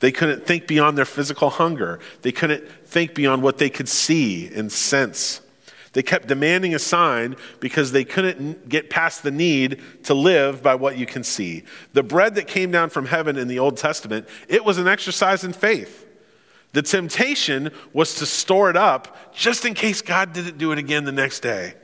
They 0.00 0.12
couldn't 0.12 0.46
think 0.46 0.66
beyond 0.66 0.98
their 0.98 1.04
physical 1.04 1.50
hunger, 1.50 2.00
they 2.22 2.32
couldn't 2.32 2.68
think 2.86 3.14
beyond 3.14 3.42
what 3.42 3.58
they 3.58 3.70
could 3.70 3.88
see 3.88 4.52
and 4.54 4.70
sense. 4.70 5.40
They 5.92 6.02
kept 6.02 6.28
demanding 6.28 6.74
a 6.74 6.78
sign 6.78 7.36
because 7.58 7.92
they 7.92 8.04
couldn't 8.04 8.68
get 8.68 8.90
past 8.90 9.22
the 9.22 9.30
need 9.30 9.80
to 10.04 10.12
live 10.12 10.62
by 10.62 10.74
what 10.74 10.98
you 10.98 11.06
can 11.06 11.24
see. 11.24 11.62
The 11.94 12.02
bread 12.02 12.34
that 12.34 12.46
came 12.46 12.70
down 12.70 12.90
from 12.90 13.06
heaven 13.06 13.38
in 13.38 13.48
the 13.48 13.58
Old 13.58 13.78
Testament, 13.78 14.28
it 14.46 14.62
was 14.62 14.76
an 14.76 14.88
exercise 14.88 15.42
in 15.42 15.54
faith. 15.54 16.05
The 16.72 16.82
temptation 16.82 17.70
was 17.92 18.16
to 18.16 18.26
store 18.26 18.70
it 18.70 18.76
up 18.76 19.32
just 19.32 19.64
in 19.64 19.74
case 19.74 20.02
God 20.02 20.32
didn't 20.32 20.58
do 20.58 20.72
it 20.72 20.78
again 20.78 21.04
the 21.04 21.12
next 21.12 21.40
day. 21.40 21.74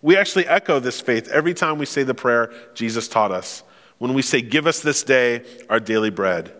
We 0.00 0.16
actually 0.16 0.46
echo 0.46 0.80
this 0.80 1.00
faith 1.00 1.28
every 1.28 1.54
time 1.54 1.78
we 1.78 1.86
say 1.86 2.02
the 2.02 2.14
prayer 2.14 2.52
Jesus 2.74 3.08
taught 3.08 3.30
us. 3.30 3.62
When 3.98 4.14
we 4.14 4.22
say, 4.22 4.42
Give 4.42 4.66
us 4.66 4.80
this 4.80 5.02
day 5.04 5.44
our 5.68 5.78
daily 5.78 6.10
bread, 6.10 6.52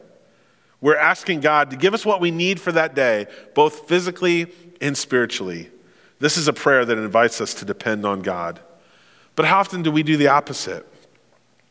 we're 0.80 0.96
asking 0.96 1.40
God 1.40 1.70
to 1.70 1.76
give 1.76 1.94
us 1.94 2.06
what 2.06 2.20
we 2.20 2.30
need 2.30 2.60
for 2.60 2.72
that 2.72 2.94
day, 2.94 3.26
both 3.54 3.88
physically 3.88 4.52
and 4.80 4.96
spiritually. 4.96 5.70
This 6.18 6.36
is 6.36 6.46
a 6.48 6.52
prayer 6.52 6.84
that 6.84 6.98
invites 6.98 7.40
us 7.40 7.54
to 7.54 7.64
depend 7.64 8.04
on 8.06 8.22
God. 8.22 8.60
But 9.34 9.46
how 9.46 9.58
often 9.58 9.82
do 9.82 9.90
we 9.90 10.02
do 10.02 10.16
the 10.16 10.28
opposite? 10.28 10.86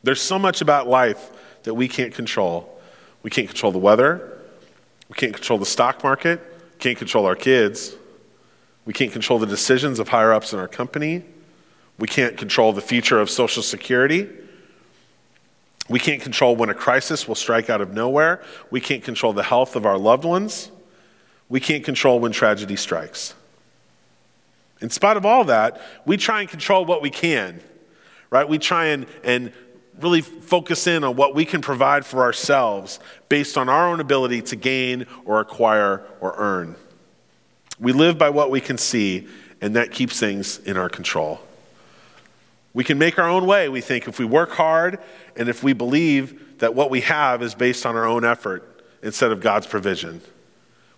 There's 0.04 0.22
so 0.22 0.40
much 0.40 0.62
about 0.62 0.88
life 0.88 1.32
that 1.64 1.74
we 1.74 1.88
can't 1.88 2.14
control. 2.14 2.80
We 3.24 3.30
can't 3.30 3.48
control 3.48 3.72
the 3.72 3.80
weather. 3.80 4.41
We 5.12 5.16
can't 5.16 5.34
control 5.34 5.60
the 5.60 5.66
stock 5.66 6.06
market, 6.06 6.40
can't 6.80 6.98
control 6.98 7.26
our 7.26 7.36
kids. 7.36 7.98
We 8.86 8.94
can't 8.94 9.12
control 9.12 9.40
the 9.40 9.46
decisions 9.46 10.00
of 10.00 10.08
higher 10.08 10.32
ups 10.32 10.54
in 10.54 10.60
our 10.60 10.70
company. 10.70 11.26
We 12.00 12.08
can't 12.08 12.38
control 12.38 12.72
the 12.72 12.82
future 12.82 13.20
of 13.20 13.30
Social 13.30 13.62
Security. 13.62 14.30
We 15.90 16.00
can't 16.00 16.22
control 16.22 16.56
when 16.56 16.70
a 16.70 16.74
crisis 16.74 17.28
will 17.28 17.36
strike 17.36 17.70
out 17.70 17.82
of 17.82 17.94
nowhere. 17.94 18.42
We 18.72 18.80
can't 18.80 19.04
control 19.04 19.34
the 19.34 19.44
health 19.44 19.76
of 19.76 19.86
our 19.86 19.98
loved 19.98 20.24
ones. 20.24 20.72
We 21.50 21.60
can't 21.60 21.84
control 21.84 22.22
when 22.22 22.32
tragedy 22.32 22.78
strikes. 22.78 23.36
In 24.80 24.90
spite 24.90 25.18
of 25.18 25.26
all 25.26 25.44
that, 25.44 25.82
we 26.06 26.16
try 26.16 26.40
and 26.40 26.50
control 26.50 26.86
what 26.86 27.02
we 27.02 27.10
can, 27.10 27.60
right? 28.30 28.48
We 28.48 28.60
try 28.60 28.86
and, 28.86 29.06
and 29.26 29.52
really 30.04 30.22
focus 30.22 30.88
in 30.88 31.04
on 31.04 31.16
what 31.16 31.36
we 31.36 31.46
can 31.46 31.62
provide 31.62 32.06
for 32.06 32.22
ourselves 32.22 33.00
based 33.30 33.58
on 33.58 33.70
our 33.70 33.90
own 33.90 34.00
ability 34.00 34.42
to 34.44 34.56
gain 34.56 35.06
or 35.26 35.40
acquire 35.40 36.04
or 36.20 36.36
earn. 36.38 36.76
We 37.80 37.94
live 37.94 38.18
by 38.18 38.30
what 38.30 38.52
we 38.52 38.62
can 38.62 38.78
see, 38.78 39.28
and 39.60 39.76
that 39.76 39.92
keeps 39.92 40.20
things 40.20 40.60
in 40.60 40.78
our 40.78 40.90
control. 40.90 41.40
We 42.74 42.84
can 42.84 42.98
make 42.98 43.20
our 43.20 43.28
own 43.28 43.46
way, 43.46 43.70
we 43.70 43.82
think, 43.82 44.08
if 44.08 44.20
we 44.20 44.26
work 44.26 44.52
hard 44.52 45.00
and 45.36 45.50
if 45.50 45.64
we 45.64 45.74
believe 45.74 46.60
that 46.60 46.76
what 46.76 46.90
we 46.90 47.02
have 47.02 47.42
is 47.42 47.56
based 47.56 47.86
on 47.86 47.96
our 47.96 48.06
own 48.06 48.24
effort 48.24 48.84
instead 49.02 49.32
of 49.32 49.42
God's 49.42 49.68
provision. 49.68 50.22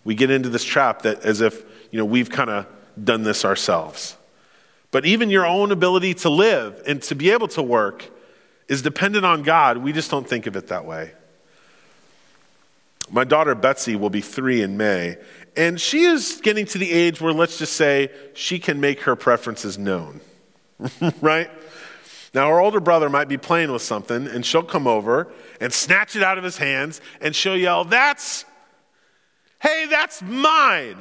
We 0.04 0.14
get 0.14 0.30
into 0.30 0.50
this 0.50 0.64
trap 0.64 1.04
that 1.04 1.24
as 1.24 1.42
if, 1.42 1.64
you 1.90 1.98
know, 1.98 2.06
we've 2.06 2.30
kind 2.30 2.50
of 2.50 2.68
done 3.02 3.24
this 3.24 3.46
ourselves. 3.46 4.18
But 4.92 5.06
even 5.06 5.30
your 5.30 5.46
own 5.46 5.72
ability 5.72 6.14
to 6.16 6.30
live 6.30 6.84
and 6.86 7.02
to 7.04 7.16
be 7.16 7.32
able 7.32 7.48
to 7.50 7.64
work 7.64 8.10
is 8.74 8.82
dependent 8.82 9.24
on 9.24 9.44
God. 9.44 9.78
We 9.78 9.94
just 9.94 10.12
don't 10.12 10.28
think 10.28 10.48
of 10.48 10.56
it 10.56 10.68
that 10.68 10.86
way. 10.86 11.14
My 13.12 13.24
daughter 13.24 13.54
Betsy 13.54 13.96
will 13.96 14.10
be 14.10 14.22
three 14.22 14.62
in 14.62 14.76
May, 14.78 15.18
and 15.56 15.80
she 15.80 16.02
is 16.02 16.42
getting 16.42 16.66
to 16.68 16.78
the 16.78 16.92
age 16.92 17.22
where, 17.22 17.32
let's 17.32 17.60
just 17.60 17.74
say, 17.74 18.10
she 18.34 18.58
can 18.58 18.82
make 18.82 19.02
her 19.02 19.16
preferences 19.16 19.78
known, 19.78 20.22
right? 21.22 21.52
Now, 22.34 22.50
her 22.50 22.60
older 22.60 22.80
brother 22.80 23.10
might 23.10 23.28
be 23.28 23.38
playing 23.38 23.72
with 23.72 23.84
something, 23.84 24.26
and 24.26 24.44
she'll 24.44 24.64
come 24.64 24.88
over 24.88 25.32
and 25.62 25.72
snatch 25.72 26.16
it 26.16 26.24
out 26.24 26.40
of 26.40 26.44
his 26.44 26.58
hands, 26.58 27.02
and 27.22 27.36
she'll 27.36 27.58
yell, 27.58 27.86
That's, 27.86 28.46
hey, 29.62 29.86
that's 29.90 30.22
mine. 30.24 30.98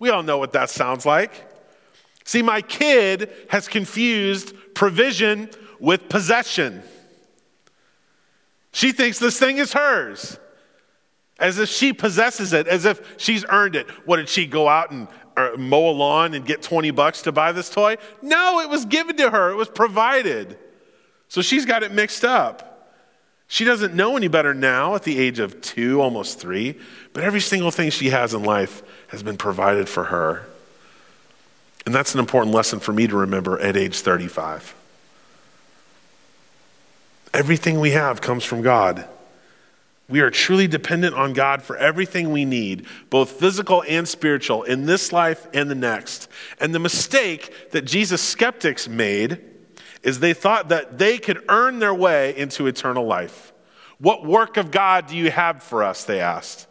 We 0.00 0.10
all 0.10 0.24
know 0.24 0.38
what 0.38 0.52
that 0.54 0.68
sounds 0.70 1.06
like. 1.06 1.32
See, 2.24 2.42
my 2.42 2.60
kid 2.60 3.30
has 3.50 3.68
confused 3.68 4.52
provision 4.74 5.48
with 5.78 6.08
possession. 6.08 6.82
She 8.76 8.92
thinks 8.92 9.18
this 9.18 9.38
thing 9.38 9.56
is 9.56 9.72
hers, 9.72 10.38
as 11.38 11.58
if 11.58 11.70
she 11.70 11.94
possesses 11.94 12.52
it, 12.52 12.68
as 12.68 12.84
if 12.84 13.00
she's 13.16 13.42
earned 13.48 13.74
it. 13.74 13.88
What 14.04 14.18
did 14.18 14.28
she 14.28 14.44
go 14.44 14.68
out 14.68 14.90
and 14.90 15.08
mow 15.58 15.88
a 15.88 15.92
lawn 15.92 16.34
and 16.34 16.44
get 16.44 16.60
20 16.60 16.90
bucks 16.90 17.22
to 17.22 17.32
buy 17.32 17.52
this 17.52 17.70
toy? 17.70 17.96
No, 18.20 18.60
it 18.60 18.68
was 18.68 18.84
given 18.84 19.16
to 19.16 19.30
her, 19.30 19.50
it 19.50 19.54
was 19.54 19.70
provided. 19.70 20.58
So 21.28 21.40
she's 21.40 21.64
got 21.64 21.84
it 21.84 21.92
mixed 21.92 22.22
up. 22.22 22.92
She 23.46 23.64
doesn't 23.64 23.94
know 23.94 24.14
any 24.14 24.28
better 24.28 24.52
now 24.52 24.94
at 24.94 25.04
the 25.04 25.18
age 25.18 25.38
of 25.38 25.58
two, 25.62 26.02
almost 26.02 26.38
three, 26.38 26.78
but 27.14 27.24
every 27.24 27.40
single 27.40 27.70
thing 27.70 27.88
she 27.88 28.10
has 28.10 28.34
in 28.34 28.42
life 28.42 28.82
has 29.08 29.22
been 29.22 29.38
provided 29.38 29.88
for 29.88 30.04
her. 30.04 30.46
And 31.86 31.94
that's 31.94 32.12
an 32.12 32.20
important 32.20 32.54
lesson 32.54 32.78
for 32.78 32.92
me 32.92 33.06
to 33.06 33.16
remember 33.16 33.58
at 33.58 33.74
age 33.74 33.98
35. 34.00 34.75
Everything 37.36 37.80
we 37.80 37.90
have 37.90 38.22
comes 38.22 38.44
from 38.44 38.62
God. 38.62 39.06
We 40.08 40.20
are 40.20 40.30
truly 40.30 40.66
dependent 40.66 41.14
on 41.14 41.34
God 41.34 41.62
for 41.62 41.76
everything 41.76 42.32
we 42.32 42.46
need, 42.46 42.86
both 43.10 43.32
physical 43.32 43.84
and 43.86 44.08
spiritual, 44.08 44.62
in 44.62 44.86
this 44.86 45.12
life 45.12 45.46
and 45.52 45.70
the 45.70 45.74
next. 45.74 46.30
And 46.58 46.74
the 46.74 46.78
mistake 46.78 47.72
that 47.72 47.82
Jesus' 47.82 48.22
skeptics 48.22 48.88
made 48.88 49.38
is 50.02 50.18
they 50.18 50.32
thought 50.32 50.70
that 50.70 50.96
they 50.96 51.18
could 51.18 51.44
earn 51.50 51.78
their 51.78 51.92
way 51.92 52.34
into 52.34 52.68
eternal 52.68 53.04
life. 53.04 53.52
What 53.98 54.24
work 54.24 54.56
of 54.56 54.70
God 54.70 55.06
do 55.06 55.14
you 55.14 55.30
have 55.30 55.62
for 55.62 55.82
us? 55.82 56.04
They 56.04 56.20
asked. 56.20 56.66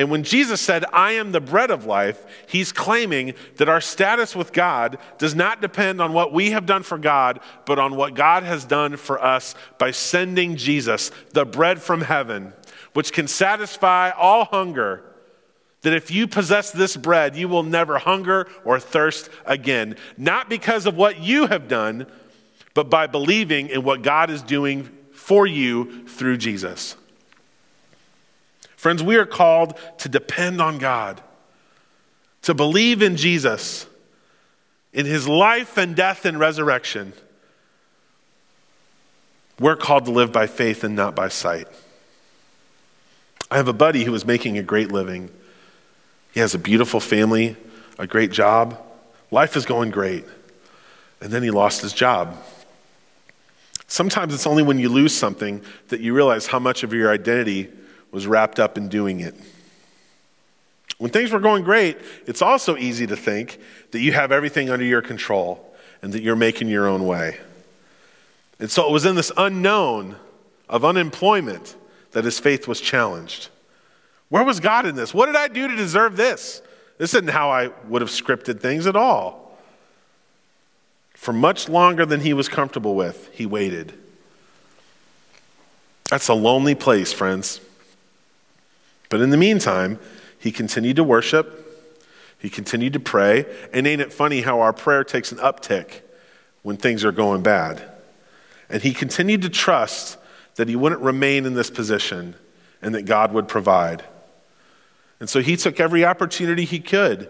And 0.00 0.10
when 0.10 0.22
Jesus 0.22 0.62
said, 0.62 0.86
I 0.94 1.12
am 1.12 1.30
the 1.30 1.42
bread 1.42 1.70
of 1.70 1.84
life, 1.84 2.24
he's 2.48 2.72
claiming 2.72 3.34
that 3.56 3.68
our 3.68 3.82
status 3.82 4.34
with 4.34 4.50
God 4.50 4.96
does 5.18 5.34
not 5.34 5.60
depend 5.60 6.00
on 6.00 6.14
what 6.14 6.32
we 6.32 6.52
have 6.52 6.64
done 6.64 6.84
for 6.84 6.96
God, 6.96 7.38
but 7.66 7.78
on 7.78 7.96
what 7.96 8.14
God 8.14 8.42
has 8.42 8.64
done 8.64 8.96
for 8.96 9.22
us 9.22 9.54
by 9.76 9.90
sending 9.90 10.56
Jesus, 10.56 11.10
the 11.34 11.44
bread 11.44 11.82
from 11.82 12.00
heaven, 12.00 12.54
which 12.94 13.12
can 13.12 13.28
satisfy 13.28 14.08
all 14.12 14.46
hunger. 14.46 15.04
That 15.82 15.92
if 15.92 16.10
you 16.10 16.26
possess 16.26 16.70
this 16.70 16.96
bread, 16.96 17.36
you 17.36 17.46
will 17.46 17.62
never 17.62 17.98
hunger 17.98 18.48
or 18.64 18.80
thirst 18.80 19.28
again. 19.44 19.96
Not 20.16 20.48
because 20.48 20.86
of 20.86 20.96
what 20.96 21.20
you 21.20 21.46
have 21.48 21.68
done, 21.68 22.06
but 22.72 22.88
by 22.88 23.06
believing 23.06 23.68
in 23.68 23.82
what 23.82 24.00
God 24.00 24.30
is 24.30 24.40
doing 24.40 24.88
for 25.12 25.46
you 25.46 26.08
through 26.08 26.38
Jesus. 26.38 26.96
Friends, 28.80 29.02
we 29.02 29.16
are 29.16 29.26
called 29.26 29.78
to 29.98 30.08
depend 30.08 30.58
on 30.58 30.78
God, 30.78 31.20
to 32.40 32.54
believe 32.54 33.02
in 33.02 33.18
Jesus, 33.18 33.84
in 34.94 35.04
his 35.04 35.28
life 35.28 35.76
and 35.76 35.94
death 35.94 36.24
and 36.24 36.40
resurrection. 36.40 37.12
We're 39.58 39.76
called 39.76 40.06
to 40.06 40.10
live 40.10 40.32
by 40.32 40.46
faith 40.46 40.82
and 40.82 40.96
not 40.96 41.14
by 41.14 41.28
sight. 41.28 41.68
I 43.50 43.58
have 43.58 43.68
a 43.68 43.74
buddy 43.74 44.04
who 44.04 44.14
is 44.14 44.24
making 44.24 44.56
a 44.56 44.62
great 44.62 44.90
living. 44.90 45.28
He 46.32 46.40
has 46.40 46.54
a 46.54 46.58
beautiful 46.58 47.00
family, 47.00 47.58
a 47.98 48.06
great 48.06 48.30
job. 48.30 48.80
Life 49.30 49.56
is 49.56 49.66
going 49.66 49.90
great. 49.90 50.24
And 51.20 51.30
then 51.30 51.42
he 51.42 51.50
lost 51.50 51.82
his 51.82 51.92
job. 51.92 52.34
Sometimes 53.88 54.32
it's 54.32 54.46
only 54.46 54.62
when 54.62 54.78
you 54.78 54.88
lose 54.88 55.14
something 55.14 55.60
that 55.88 56.00
you 56.00 56.14
realize 56.14 56.46
how 56.46 56.58
much 56.58 56.82
of 56.82 56.94
your 56.94 57.12
identity 57.12 57.68
was 58.10 58.26
wrapped 58.26 58.58
up 58.58 58.76
in 58.76 58.88
doing 58.88 59.20
it. 59.20 59.34
When 60.98 61.10
things 61.10 61.32
were 61.32 61.40
going 61.40 61.64
great, 61.64 61.96
it's 62.26 62.42
also 62.42 62.76
easy 62.76 63.06
to 63.06 63.16
think 63.16 63.58
that 63.92 64.00
you 64.00 64.12
have 64.12 64.32
everything 64.32 64.68
under 64.68 64.84
your 64.84 65.00
control 65.00 65.74
and 66.02 66.12
that 66.12 66.22
you're 66.22 66.36
making 66.36 66.68
your 66.68 66.86
own 66.86 67.06
way. 67.06 67.38
And 68.58 68.70
so 68.70 68.86
it 68.86 68.92
was 68.92 69.06
in 69.06 69.14
this 69.14 69.32
unknown 69.36 70.16
of 70.68 70.84
unemployment 70.84 71.74
that 72.12 72.24
his 72.24 72.38
faith 72.38 72.68
was 72.68 72.80
challenged. 72.80 73.48
Where 74.28 74.44
was 74.44 74.60
God 74.60 74.86
in 74.86 74.94
this? 74.94 75.14
What 75.14 75.26
did 75.26 75.36
I 75.36 75.48
do 75.48 75.68
to 75.68 75.76
deserve 75.76 76.16
this? 76.16 76.60
This 76.98 77.14
isn't 77.14 77.30
how 77.30 77.50
I 77.50 77.68
would 77.88 78.02
have 78.02 78.10
scripted 78.10 78.60
things 78.60 78.86
at 78.86 78.94
all. 78.94 79.58
For 81.14 81.32
much 81.32 81.68
longer 81.68 82.04
than 82.04 82.20
he 82.20 82.34
was 82.34 82.48
comfortable 82.48 82.94
with, 82.94 83.30
he 83.32 83.46
waited. 83.46 83.94
That's 86.10 86.28
a 86.28 86.34
lonely 86.34 86.74
place, 86.74 87.12
friends. 87.12 87.60
But 89.10 89.20
in 89.20 89.28
the 89.28 89.36
meantime, 89.36 89.98
he 90.38 90.50
continued 90.50 90.96
to 90.96 91.04
worship, 91.04 91.66
he 92.38 92.48
continued 92.48 92.94
to 92.94 93.00
pray, 93.00 93.44
and 93.74 93.86
ain't 93.86 94.00
it 94.00 94.14
funny 94.14 94.40
how 94.40 94.60
our 94.60 94.72
prayer 94.72 95.04
takes 95.04 95.30
an 95.30 95.38
uptick 95.38 96.00
when 96.62 96.78
things 96.78 97.04
are 97.04 97.12
going 97.12 97.42
bad? 97.42 97.82
And 98.70 98.80
he 98.80 98.94
continued 98.94 99.42
to 99.42 99.50
trust 99.50 100.16
that 100.54 100.68
he 100.68 100.76
wouldn't 100.76 101.02
remain 101.02 101.44
in 101.44 101.52
this 101.52 101.68
position 101.68 102.34
and 102.80 102.94
that 102.94 103.02
God 103.02 103.32
would 103.32 103.48
provide. 103.48 104.04
And 105.18 105.28
so 105.28 105.40
he 105.40 105.56
took 105.56 105.80
every 105.80 106.04
opportunity 106.04 106.64
he 106.64 106.80
could 106.80 107.28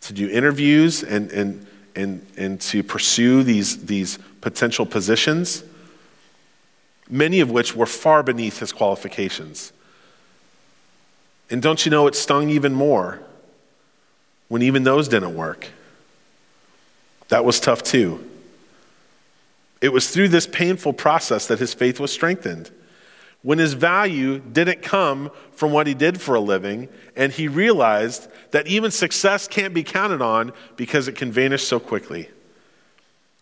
to 0.00 0.12
do 0.12 0.28
interviews 0.28 1.04
and, 1.04 1.30
and, 1.30 1.66
and, 1.94 2.26
and 2.36 2.60
to 2.62 2.82
pursue 2.82 3.44
these, 3.44 3.84
these 3.84 4.18
potential 4.40 4.84
positions, 4.84 5.62
many 7.08 7.40
of 7.40 7.50
which 7.50 7.76
were 7.76 7.86
far 7.86 8.24
beneath 8.24 8.58
his 8.58 8.72
qualifications. 8.72 9.72
And 11.52 11.60
don't 11.60 11.84
you 11.84 11.90
know 11.90 12.06
it 12.06 12.14
stung 12.14 12.48
even 12.48 12.72
more 12.72 13.20
when 14.48 14.62
even 14.62 14.84
those 14.84 15.06
didn't 15.06 15.36
work? 15.36 15.68
That 17.28 17.44
was 17.44 17.60
tough 17.60 17.82
too. 17.82 18.26
It 19.82 19.92
was 19.92 20.10
through 20.10 20.28
this 20.28 20.46
painful 20.46 20.94
process 20.94 21.46
that 21.48 21.58
his 21.58 21.74
faith 21.74 22.00
was 22.00 22.10
strengthened. 22.10 22.70
When 23.42 23.58
his 23.58 23.74
value 23.74 24.38
didn't 24.38 24.82
come 24.82 25.30
from 25.52 25.72
what 25.72 25.86
he 25.86 25.92
did 25.92 26.22
for 26.22 26.36
a 26.36 26.40
living, 26.40 26.88
and 27.16 27.30
he 27.30 27.48
realized 27.48 28.28
that 28.52 28.66
even 28.66 28.90
success 28.90 29.46
can't 29.46 29.74
be 29.74 29.82
counted 29.82 30.22
on 30.22 30.52
because 30.76 31.06
it 31.06 31.16
can 31.16 31.30
vanish 31.32 31.64
so 31.64 31.78
quickly. 31.78 32.30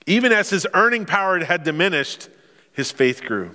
Even 0.06 0.32
as 0.32 0.50
his 0.50 0.66
earning 0.74 1.06
power 1.06 1.44
had 1.44 1.62
diminished, 1.62 2.28
his 2.72 2.90
faith 2.90 3.22
grew. 3.22 3.52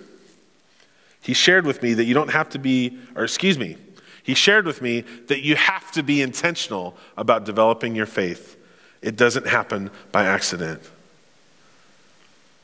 He 1.20 1.34
shared 1.34 1.65
with 1.65 1.82
me 1.84 1.96
that 1.96 2.06
you 2.06 2.13
don't 2.13 2.32
have 2.32 2.50
to 2.52 2.60
be, 2.60 3.00
or 3.15 3.24
excuse 3.26 3.58
me, 3.58 3.78
he 4.26 4.34
shared 4.34 4.66
with 4.66 4.82
me 4.82 5.02
that 5.28 5.44
you 5.44 5.56
have 5.56 5.92
to 5.92 6.02
be 6.02 6.24
intentional 6.24 6.98
about 7.16 7.46
developing 7.46 7.96
your 7.96 8.08
faith. 8.08 8.58
It 9.04 9.16
doesn't 9.16 9.46
happen 9.46 9.92
by 10.12 10.26
accident. 10.26 10.82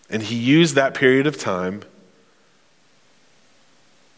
And 0.10 0.24
he 0.24 0.36
used 0.36 0.74
that 0.74 0.96
period 0.96 1.28
of 1.28 1.38
time 1.38 1.84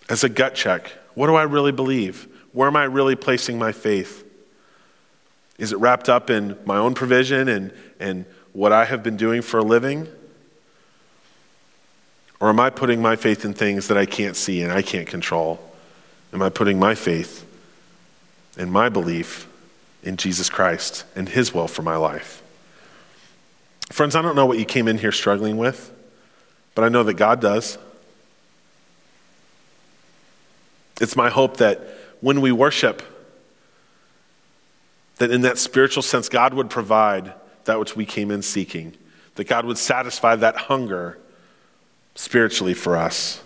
as 0.07 0.23
a 0.23 0.29
gut 0.29 0.55
check. 0.55 0.93
What 1.15 1.27
do 1.27 1.35
I 1.35 1.43
really 1.43 1.73
believe? 1.73 2.29
Where 2.53 2.69
am 2.69 2.77
I 2.77 2.85
really 2.85 3.17
placing 3.17 3.59
my 3.59 3.73
faith? 3.73 4.23
Is 5.57 5.73
it 5.73 5.79
wrapped 5.79 6.07
up 6.07 6.29
in 6.29 6.57
my 6.63 6.77
own 6.77 6.93
provision 6.93 7.49
and, 7.49 7.73
and 7.99 8.23
what 8.53 8.71
I 8.71 8.85
have 8.85 9.03
been 9.03 9.17
doing 9.17 9.41
for 9.41 9.57
a 9.57 9.63
living? 9.63 10.07
Or 12.39 12.47
am 12.47 12.61
I 12.61 12.69
putting 12.69 13.01
my 13.01 13.17
faith 13.17 13.43
in 13.43 13.53
things 13.53 13.89
that 13.89 13.97
I 13.97 14.05
can't 14.05 14.37
see 14.37 14.61
and 14.61 14.71
I 14.71 14.81
can't 14.81 15.07
control? 15.07 15.72
Am 16.33 16.41
I 16.41 16.49
putting 16.49 16.79
my 16.79 16.95
faith 16.95 17.45
and 18.57 18.71
my 18.71 18.89
belief 18.89 19.47
in 20.01 20.17
Jesus 20.17 20.49
Christ 20.49 21.05
and 21.15 21.29
His 21.29 21.53
will 21.53 21.67
for 21.67 21.83
my 21.83 21.95
life? 21.95 22.41
Friends, 23.91 24.15
I 24.15 24.21
don't 24.21 24.35
know 24.35 24.47
what 24.47 24.57
you 24.57 24.65
came 24.65 24.87
in 24.87 24.97
here 24.97 25.11
struggling 25.11 25.57
with, 25.57 25.93
but 26.73 26.83
I 26.83 26.89
know 26.89 27.03
that 27.03 27.13
God 27.13 27.39
does. 27.39 27.77
It's 30.99 31.15
my 31.15 31.29
hope 31.29 31.57
that 31.57 31.79
when 32.21 32.41
we 32.41 32.51
worship, 32.51 33.03
that 35.17 35.29
in 35.29 35.41
that 35.41 35.57
spiritual 35.57 36.01
sense, 36.01 36.29
God 36.29 36.53
would 36.55 36.69
provide 36.69 37.33
that 37.65 37.79
which 37.79 37.95
we 37.95 38.05
came 38.05 38.31
in 38.31 38.41
seeking, 38.41 38.95
that 39.35 39.43
God 39.45 39.65
would 39.65 39.77
satisfy 39.77 40.35
that 40.37 40.55
hunger 40.55 41.19
spiritually 42.15 42.73
for 42.73 42.97
us. 42.97 43.41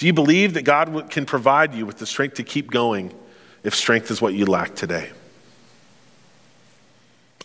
Do 0.00 0.06
you 0.06 0.14
believe 0.14 0.54
that 0.54 0.62
God 0.62 1.10
can 1.10 1.26
provide 1.26 1.74
you 1.74 1.84
with 1.84 1.98
the 1.98 2.06
strength 2.06 2.36
to 2.36 2.42
keep 2.42 2.70
going 2.70 3.12
if 3.62 3.74
strength 3.74 4.10
is 4.10 4.22
what 4.22 4.32
you 4.32 4.46
lack 4.46 4.74
today? 4.74 5.10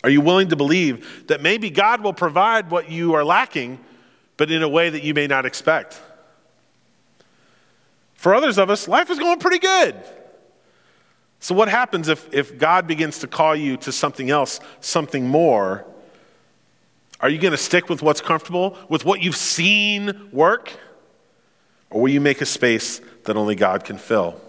Are 0.02 0.08
you 0.08 0.22
willing 0.22 0.48
to 0.48 0.56
believe 0.56 1.26
that 1.26 1.42
maybe 1.42 1.68
God 1.68 2.02
will 2.02 2.14
provide 2.14 2.70
what 2.70 2.90
you 2.90 3.12
are 3.12 3.26
lacking, 3.26 3.78
but 4.38 4.50
in 4.50 4.62
a 4.62 4.68
way 4.70 4.88
that 4.88 5.02
you 5.02 5.12
may 5.12 5.26
not 5.26 5.44
expect? 5.44 6.00
For 8.14 8.34
others 8.34 8.56
of 8.56 8.70
us, 8.70 8.88
life 8.88 9.10
is 9.10 9.18
going 9.18 9.38
pretty 9.38 9.58
good. 9.58 9.94
So, 11.40 11.54
what 11.54 11.68
happens 11.68 12.08
if, 12.08 12.26
if 12.32 12.56
God 12.56 12.86
begins 12.86 13.18
to 13.18 13.26
call 13.26 13.54
you 13.54 13.76
to 13.76 13.92
something 13.92 14.30
else, 14.30 14.60
something 14.80 15.28
more? 15.28 15.84
Are 17.20 17.28
you 17.28 17.36
going 17.36 17.52
to 17.52 17.58
stick 17.58 17.90
with 17.90 18.00
what's 18.00 18.22
comfortable, 18.22 18.78
with 18.88 19.04
what 19.04 19.20
you've 19.20 19.36
seen 19.36 20.30
work? 20.32 20.72
Or 21.90 22.02
will 22.02 22.08
you 22.10 22.20
make 22.20 22.40
a 22.40 22.46
space 22.46 23.00
that 23.24 23.36
only 23.36 23.54
God 23.54 23.84
can 23.84 23.98
fill? 23.98 24.40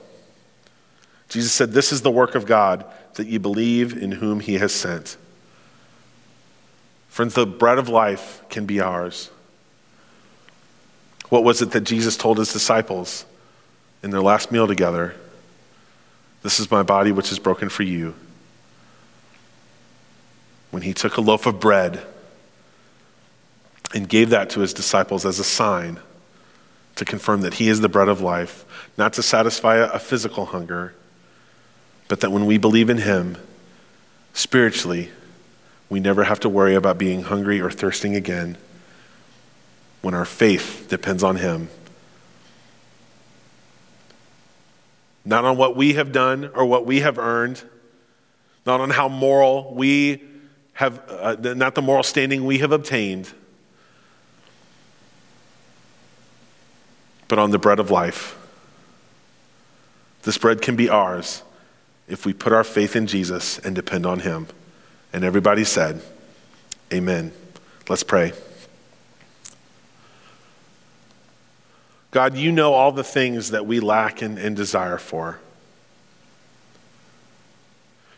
Jesus 1.30 1.54
said, 1.54 1.72
This 1.72 1.92
is 1.92 2.02
the 2.02 2.12
work 2.12 2.36
of 2.36 2.46
God, 2.46 2.86
that 3.16 3.28
you 3.28 3.40
believe 3.40 3.96
in 3.96 4.14
whom 4.14 4.40
he 4.40 4.56
has 4.56 4.74
sent. 4.74 5.18
Friends, 7.10 7.34
the 7.34 7.46
bread 7.46 7.78
of 7.78 7.90
life 7.90 8.44
can 8.50 8.66
be 8.66 8.80
ours. 8.80 9.32
What 11.30 11.44
was 11.44 11.62
it 11.62 11.72
that 11.72 11.82
Jesus 11.82 12.16
told 12.16 12.38
his 12.38 12.54
disciples 12.54 13.26
in 14.04 14.12
their 14.12 14.22
last 14.22 14.52
meal 14.52 14.68
together? 14.68 15.16
This 16.44 16.60
is 16.60 16.72
my 16.72 16.84
body, 16.84 17.12
which 17.12 17.32
is 17.32 17.40
broken 17.40 17.70
for 17.70 17.84
you. 17.84 18.14
When 20.72 20.84
he 20.84 20.94
took 20.94 21.18
a 21.18 21.22
loaf 21.22 21.46
of 21.46 21.60
bread 21.60 22.06
and 23.94 24.08
gave 24.08 24.30
that 24.30 24.50
to 24.52 24.60
his 24.60 24.74
disciples 24.74 25.26
as 25.26 25.40
a 25.40 25.44
sign 25.44 26.00
to 26.98 27.06
confirm 27.06 27.42
that 27.42 27.56
He 27.56 27.70
is 27.70 27.82
the 27.82 27.90
bread 27.90 28.10
of 28.10 28.22
life, 28.22 28.66
not 28.98 29.14
to 29.14 29.24
satisfy 29.24 29.76
a 29.78 30.00
physical 30.00 30.46
hunger, 30.46 30.94
but 32.08 32.20
that 32.20 32.32
when 32.32 32.46
we 32.46 32.58
believe 32.58 32.90
in 32.90 32.98
Him, 32.98 33.38
spiritually, 34.34 35.10
we 35.90 36.00
never 36.00 36.24
have 36.24 36.40
to 36.42 36.50
worry 36.50 36.76
about 36.76 36.98
being 36.98 37.24
hungry 37.24 37.62
or 37.62 37.72
thirsting 37.72 38.16
again 38.16 38.58
when 40.02 40.14
our 40.14 40.26
faith 40.26 40.88
depends 40.90 41.24
on 41.24 41.38
Him. 41.38 41.70
Not 45.26 45.44
on 45.44 45.58
what 45.58 45.76
we 45.76 45.94
have 45.94 46.12
done 46.12 46.50
or 46.54 46.66
what 46.66 46.86
we 46.86 47.02
have 47.02 47.18
earned, 47.18 47.62
not 48.66 48.82
on 48.82 48.90
how 48.90 49.08
moral 49.08 49.74
we 49.74 50.24
have, 50.74 51.02
uh, 51.10 51.36
not 51.40 51.76
the 51.76 51.82
moral 51.82 52.04
standing 52.04 52.46
we 52.46 52.60
have 52.60 52.72
obtained, 52.72 53.32
but 57.28 57.40
on 57.40 57.52
the 57.52 57.60
bread 57.60 57.80
of 57.80 57.92
life. 57.92 58.38
This 60.24 60.38
bread 60.38 60.62
can 60.62 60.76
be 60.76 60.90
ours 60.90 61.44
if 62.08 62.26
we 62.26 62.34
put 62.34 62.54
our 62.54 62.64
faith 62.64 62.96
in 62.96 63.08
Jesus 63.08 63.60
and 63.60 63.76
depend 63.76 64.06
on 64.06 64.20
Him. 64.20 64.48
And 65.14 65.24
everybody 65.24 65.64
said, 65.64 66.02
Amen. 66.92 67.32
Let's 67.90 68.04
pray. 68.04 68.34
God, 72.12 72.36
you 72.36 72.52
know 72.52 72.74
all 72.74 72.92
the 72.92 73.04
things 73.04 73.52
that 73.52 73.66
we 73.66 73.80
lack 73.80 74.22
and, 74.22 74.38
and, 74.38 74.56
desire 74.56 74.98
for. 74.98 75.40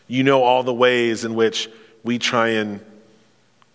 You 0.06 0.22
know 0.22 0.42
all 0.42 0.62
the 0.62 0.72
ways 0.72 1.24
in 1.24 1.34
which 1.34 1.68
we 2.02 2.18
try 2.18 2.48
and 2.48 2.80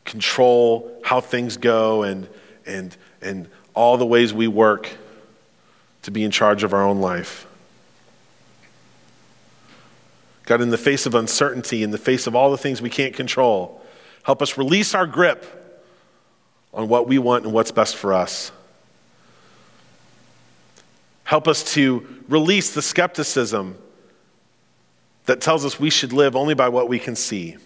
control 0.05 0.99
how 1.03 1.19
things 1.19 1.57
go 1.57 2.03
and, 2.03 2.27
and, 2.65 2.95
and 3.21 3.47
all 3.73 3.97
the 3.97 4.05
ways 4.05 4.33
we 4.33 4.47
work 4.47 4.89
to 6.05 6.11
be 6.11 6.23
in 6.23 6.29
charge 6.29 6.63
of 6.63 6.71
our 6.71 6.83
own 6.83 7.01
life. 7.01 7.47
God, 10.45 10.61
in 10.61 10.69
the 10.69 10.77
face 10.77 11.07
of 11.07 11.15
uncertainty, 11.15 11.81
in 11.81 11.89
the 11.89 11.97
face 11.97 12.27
of 12.27 12.35
all 12.35 12.51
the 12.51 12.59
things 12.59 12.79
we 12.79 12.91
can't 12.91 13.15
control, 13.15 13.81
help 14.21 14.43
us 14.43 14.55
release 14.55 14.93
our 14.93 15.07
grip 15.07 15.43
on 16.75 16.87
what 16.89 17.07
we 17.07 17.17
want 17.17 17.43
and 17.43 17.51
what's 17.53 17.71
best 17.71 17.95
for 17.95 18.13
us. 18.13 18.51
Help 21.23 21.47
us 21.47 21.73
to 21.73 22.05
release 22.29 22.75
the 22.75 22.83
skepticism 22.83 23.75
that 25.25 25.41
tells 25.41 25.65
us 25.65 25.79
we 25.79 25.89
should 25.89 26.13
live 26.13 26.35
only 26.35 26.53
by 26.53 26.69
what 26.69 26.87
we 26.87 26.99
can 26.99 27.15
see. 27.15 27.57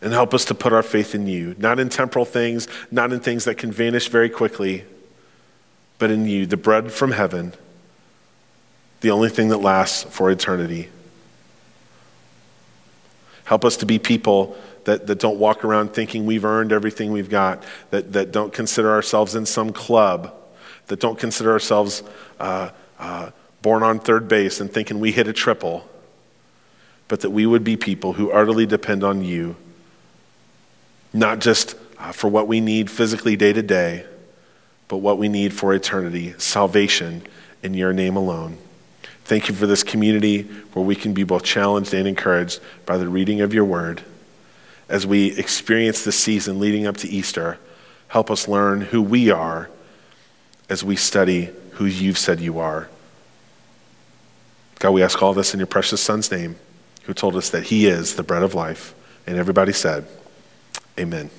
And 0.00 0.12
help 0.12 0.34
us 0.34 0.44
to 0.46 0.54
put 0.56 0.72
our 0.72 0.82
faith 0.82 1.14
in 1.14 1.28
you, 1.28 1.54
not 1.58 1.78
in 1.78 1.88
temporal 1.88 2.24
things, 2.24 2.66
not 2.90 3.12
in 3.12 3.20
things 3.20 3.44
that 3.44 3.56
can 3.56 3.70
vanish 3.70 4.08
very 4.08 4.28
quickly, 4.28 4.84
but 6.02 6.10
in 6.10 6.26
you, 6.26 6.46
the 6.46 6.56
bread 6.56 6.90
from 6.90 7.12
heaven 7.12 7.52
the 9.02 9.12
only 9.12 9.28
thing 9.28 9.50
that 9.50 9.58
lasts 9.58 10.02
for 10.02 10.32
eternity. 10.32 10.88
Help 13.44 13.64
us 13.64 13.76
to 13.76 13.86
be 13.86 14.00
people 14.00 14.56
that, 14.82 15.06
that 15.06 15.20
don't 15.20 15.38
walk 15.38 15.64
around 15.64 15.94
thinking 15.94 16.26
we've 16.26 16.44
earned 16.44 16.72
everything 16.72 17.12
we've 17.12 17.30
got, 17.30 17.62
that, 17.90 18.12
that 18.14 18.32
don't 18.32 18.52
consider 18.52 18.90
ourselves 18.90 19.36
in 19.36 19.46
some 19.46 19.72
club, 19.72 20.34
that 20.88 20.98
don't 20.98 21.20
consider 21.20 21.52
ourselves 21.52 22.02
uh, 22.40 22.70
uh, 22.98 23.30
born 23.60 23.84
on 23.84 24.00
third 24.00 24.26
base 24.26 24.60
and 24.60 24.72
thinking 24.72 24.98
we 24.98 25.12
hit 25.12 25.28
a 25.28 25.32
triple, 25.32 25.88
but 27.06 27.20
that 27.20 27.30
we 27.30 27.46
would 27.46 27.62
be 27.62 27.76
people 27.76 28.14
who 28.14 28.32
utterly 28.32 28.66
depend 28.66 29.04
on 29.04 29.22
you, 29.22 29.54
not 31.12 31.38
just 31.38 31.76
uh, 31.98 32.10
for 32.10 32.26
what 32.26 32.48
we 32.48 32.60
need 32.60 32.90
physically 32.90 33.36
day 33.36 33.52
to 33.52 33.62
day, 33.62 34.04
but 34.92 34.98
what 34.98 35.16
we 35.16 35.26
need 35.26 35.54
for 35.54 35.72
eternity 35.72 36.34
salvation 36.36 37.22
in 37.62 37.72
your 37.72 37.94
name 37.94 38.14
alone. 38.14 38.58
Thank 39.24 39.48
you 39.48 39.54
for 39.54 39.66
this 39.66 39.82
community 39.82 40.42
where 40.74 40.84
we 40.84 40.94
can 40.94 41.14
be 41.14 41.24
both 41.24 41.44
challenged 41.44 41.94
and 41.94 42.06
encouraged 42.06 42.60
by 42.84 42.98
the 42.98 43.08
reading 43.08 43.40
of 43.40 43.54
your 43.54 43.64
word. 43.64 44.02
As 44.90 45.06
we 45.06 45.34
experience 45.38 46.04
this 46.04 46.18
season 46.18 46.60
leading 46.60 46.86
up 46.86 46.98
to 46.98 47.08
Easter, 47.08 47.58
help 48.08 48.30
us 48.30 48.46
learn 48.46 48.82
who 48.82 49.00
we 49.00 49.30
are 49.30 49.70
as 50.68 50.84
we 50.84 50.94
study 50.94 51.48
who 51.70 51.86
you've 51.86 52.18
said 52.18 52.38
you 52.38 52.58
are. 52.58 52.90
God, 54.78 54.90
we 54.90 55.02
ask 55.02 55.22
all 55.22 55.32
this 55.32 55.54
in 55.54 55.58
your 55.58 55.66
precious 55.66 56.02
Son's 56.02 56.30
name, 56.30 56.56
who 57.04 57.14
told 57.14 57.34
us 57.34 57.48
that 57.48 57.62
he 57.62 57.86
is 57.86 58.16
the 58.16 58.22
bread 58.22 58.42
of 58.42 58.52
life. 58.52 58.94
And 59.26 59.38
everybody 59.38 59.72
said, 59.72 60.06
Amen. 60.98 61.30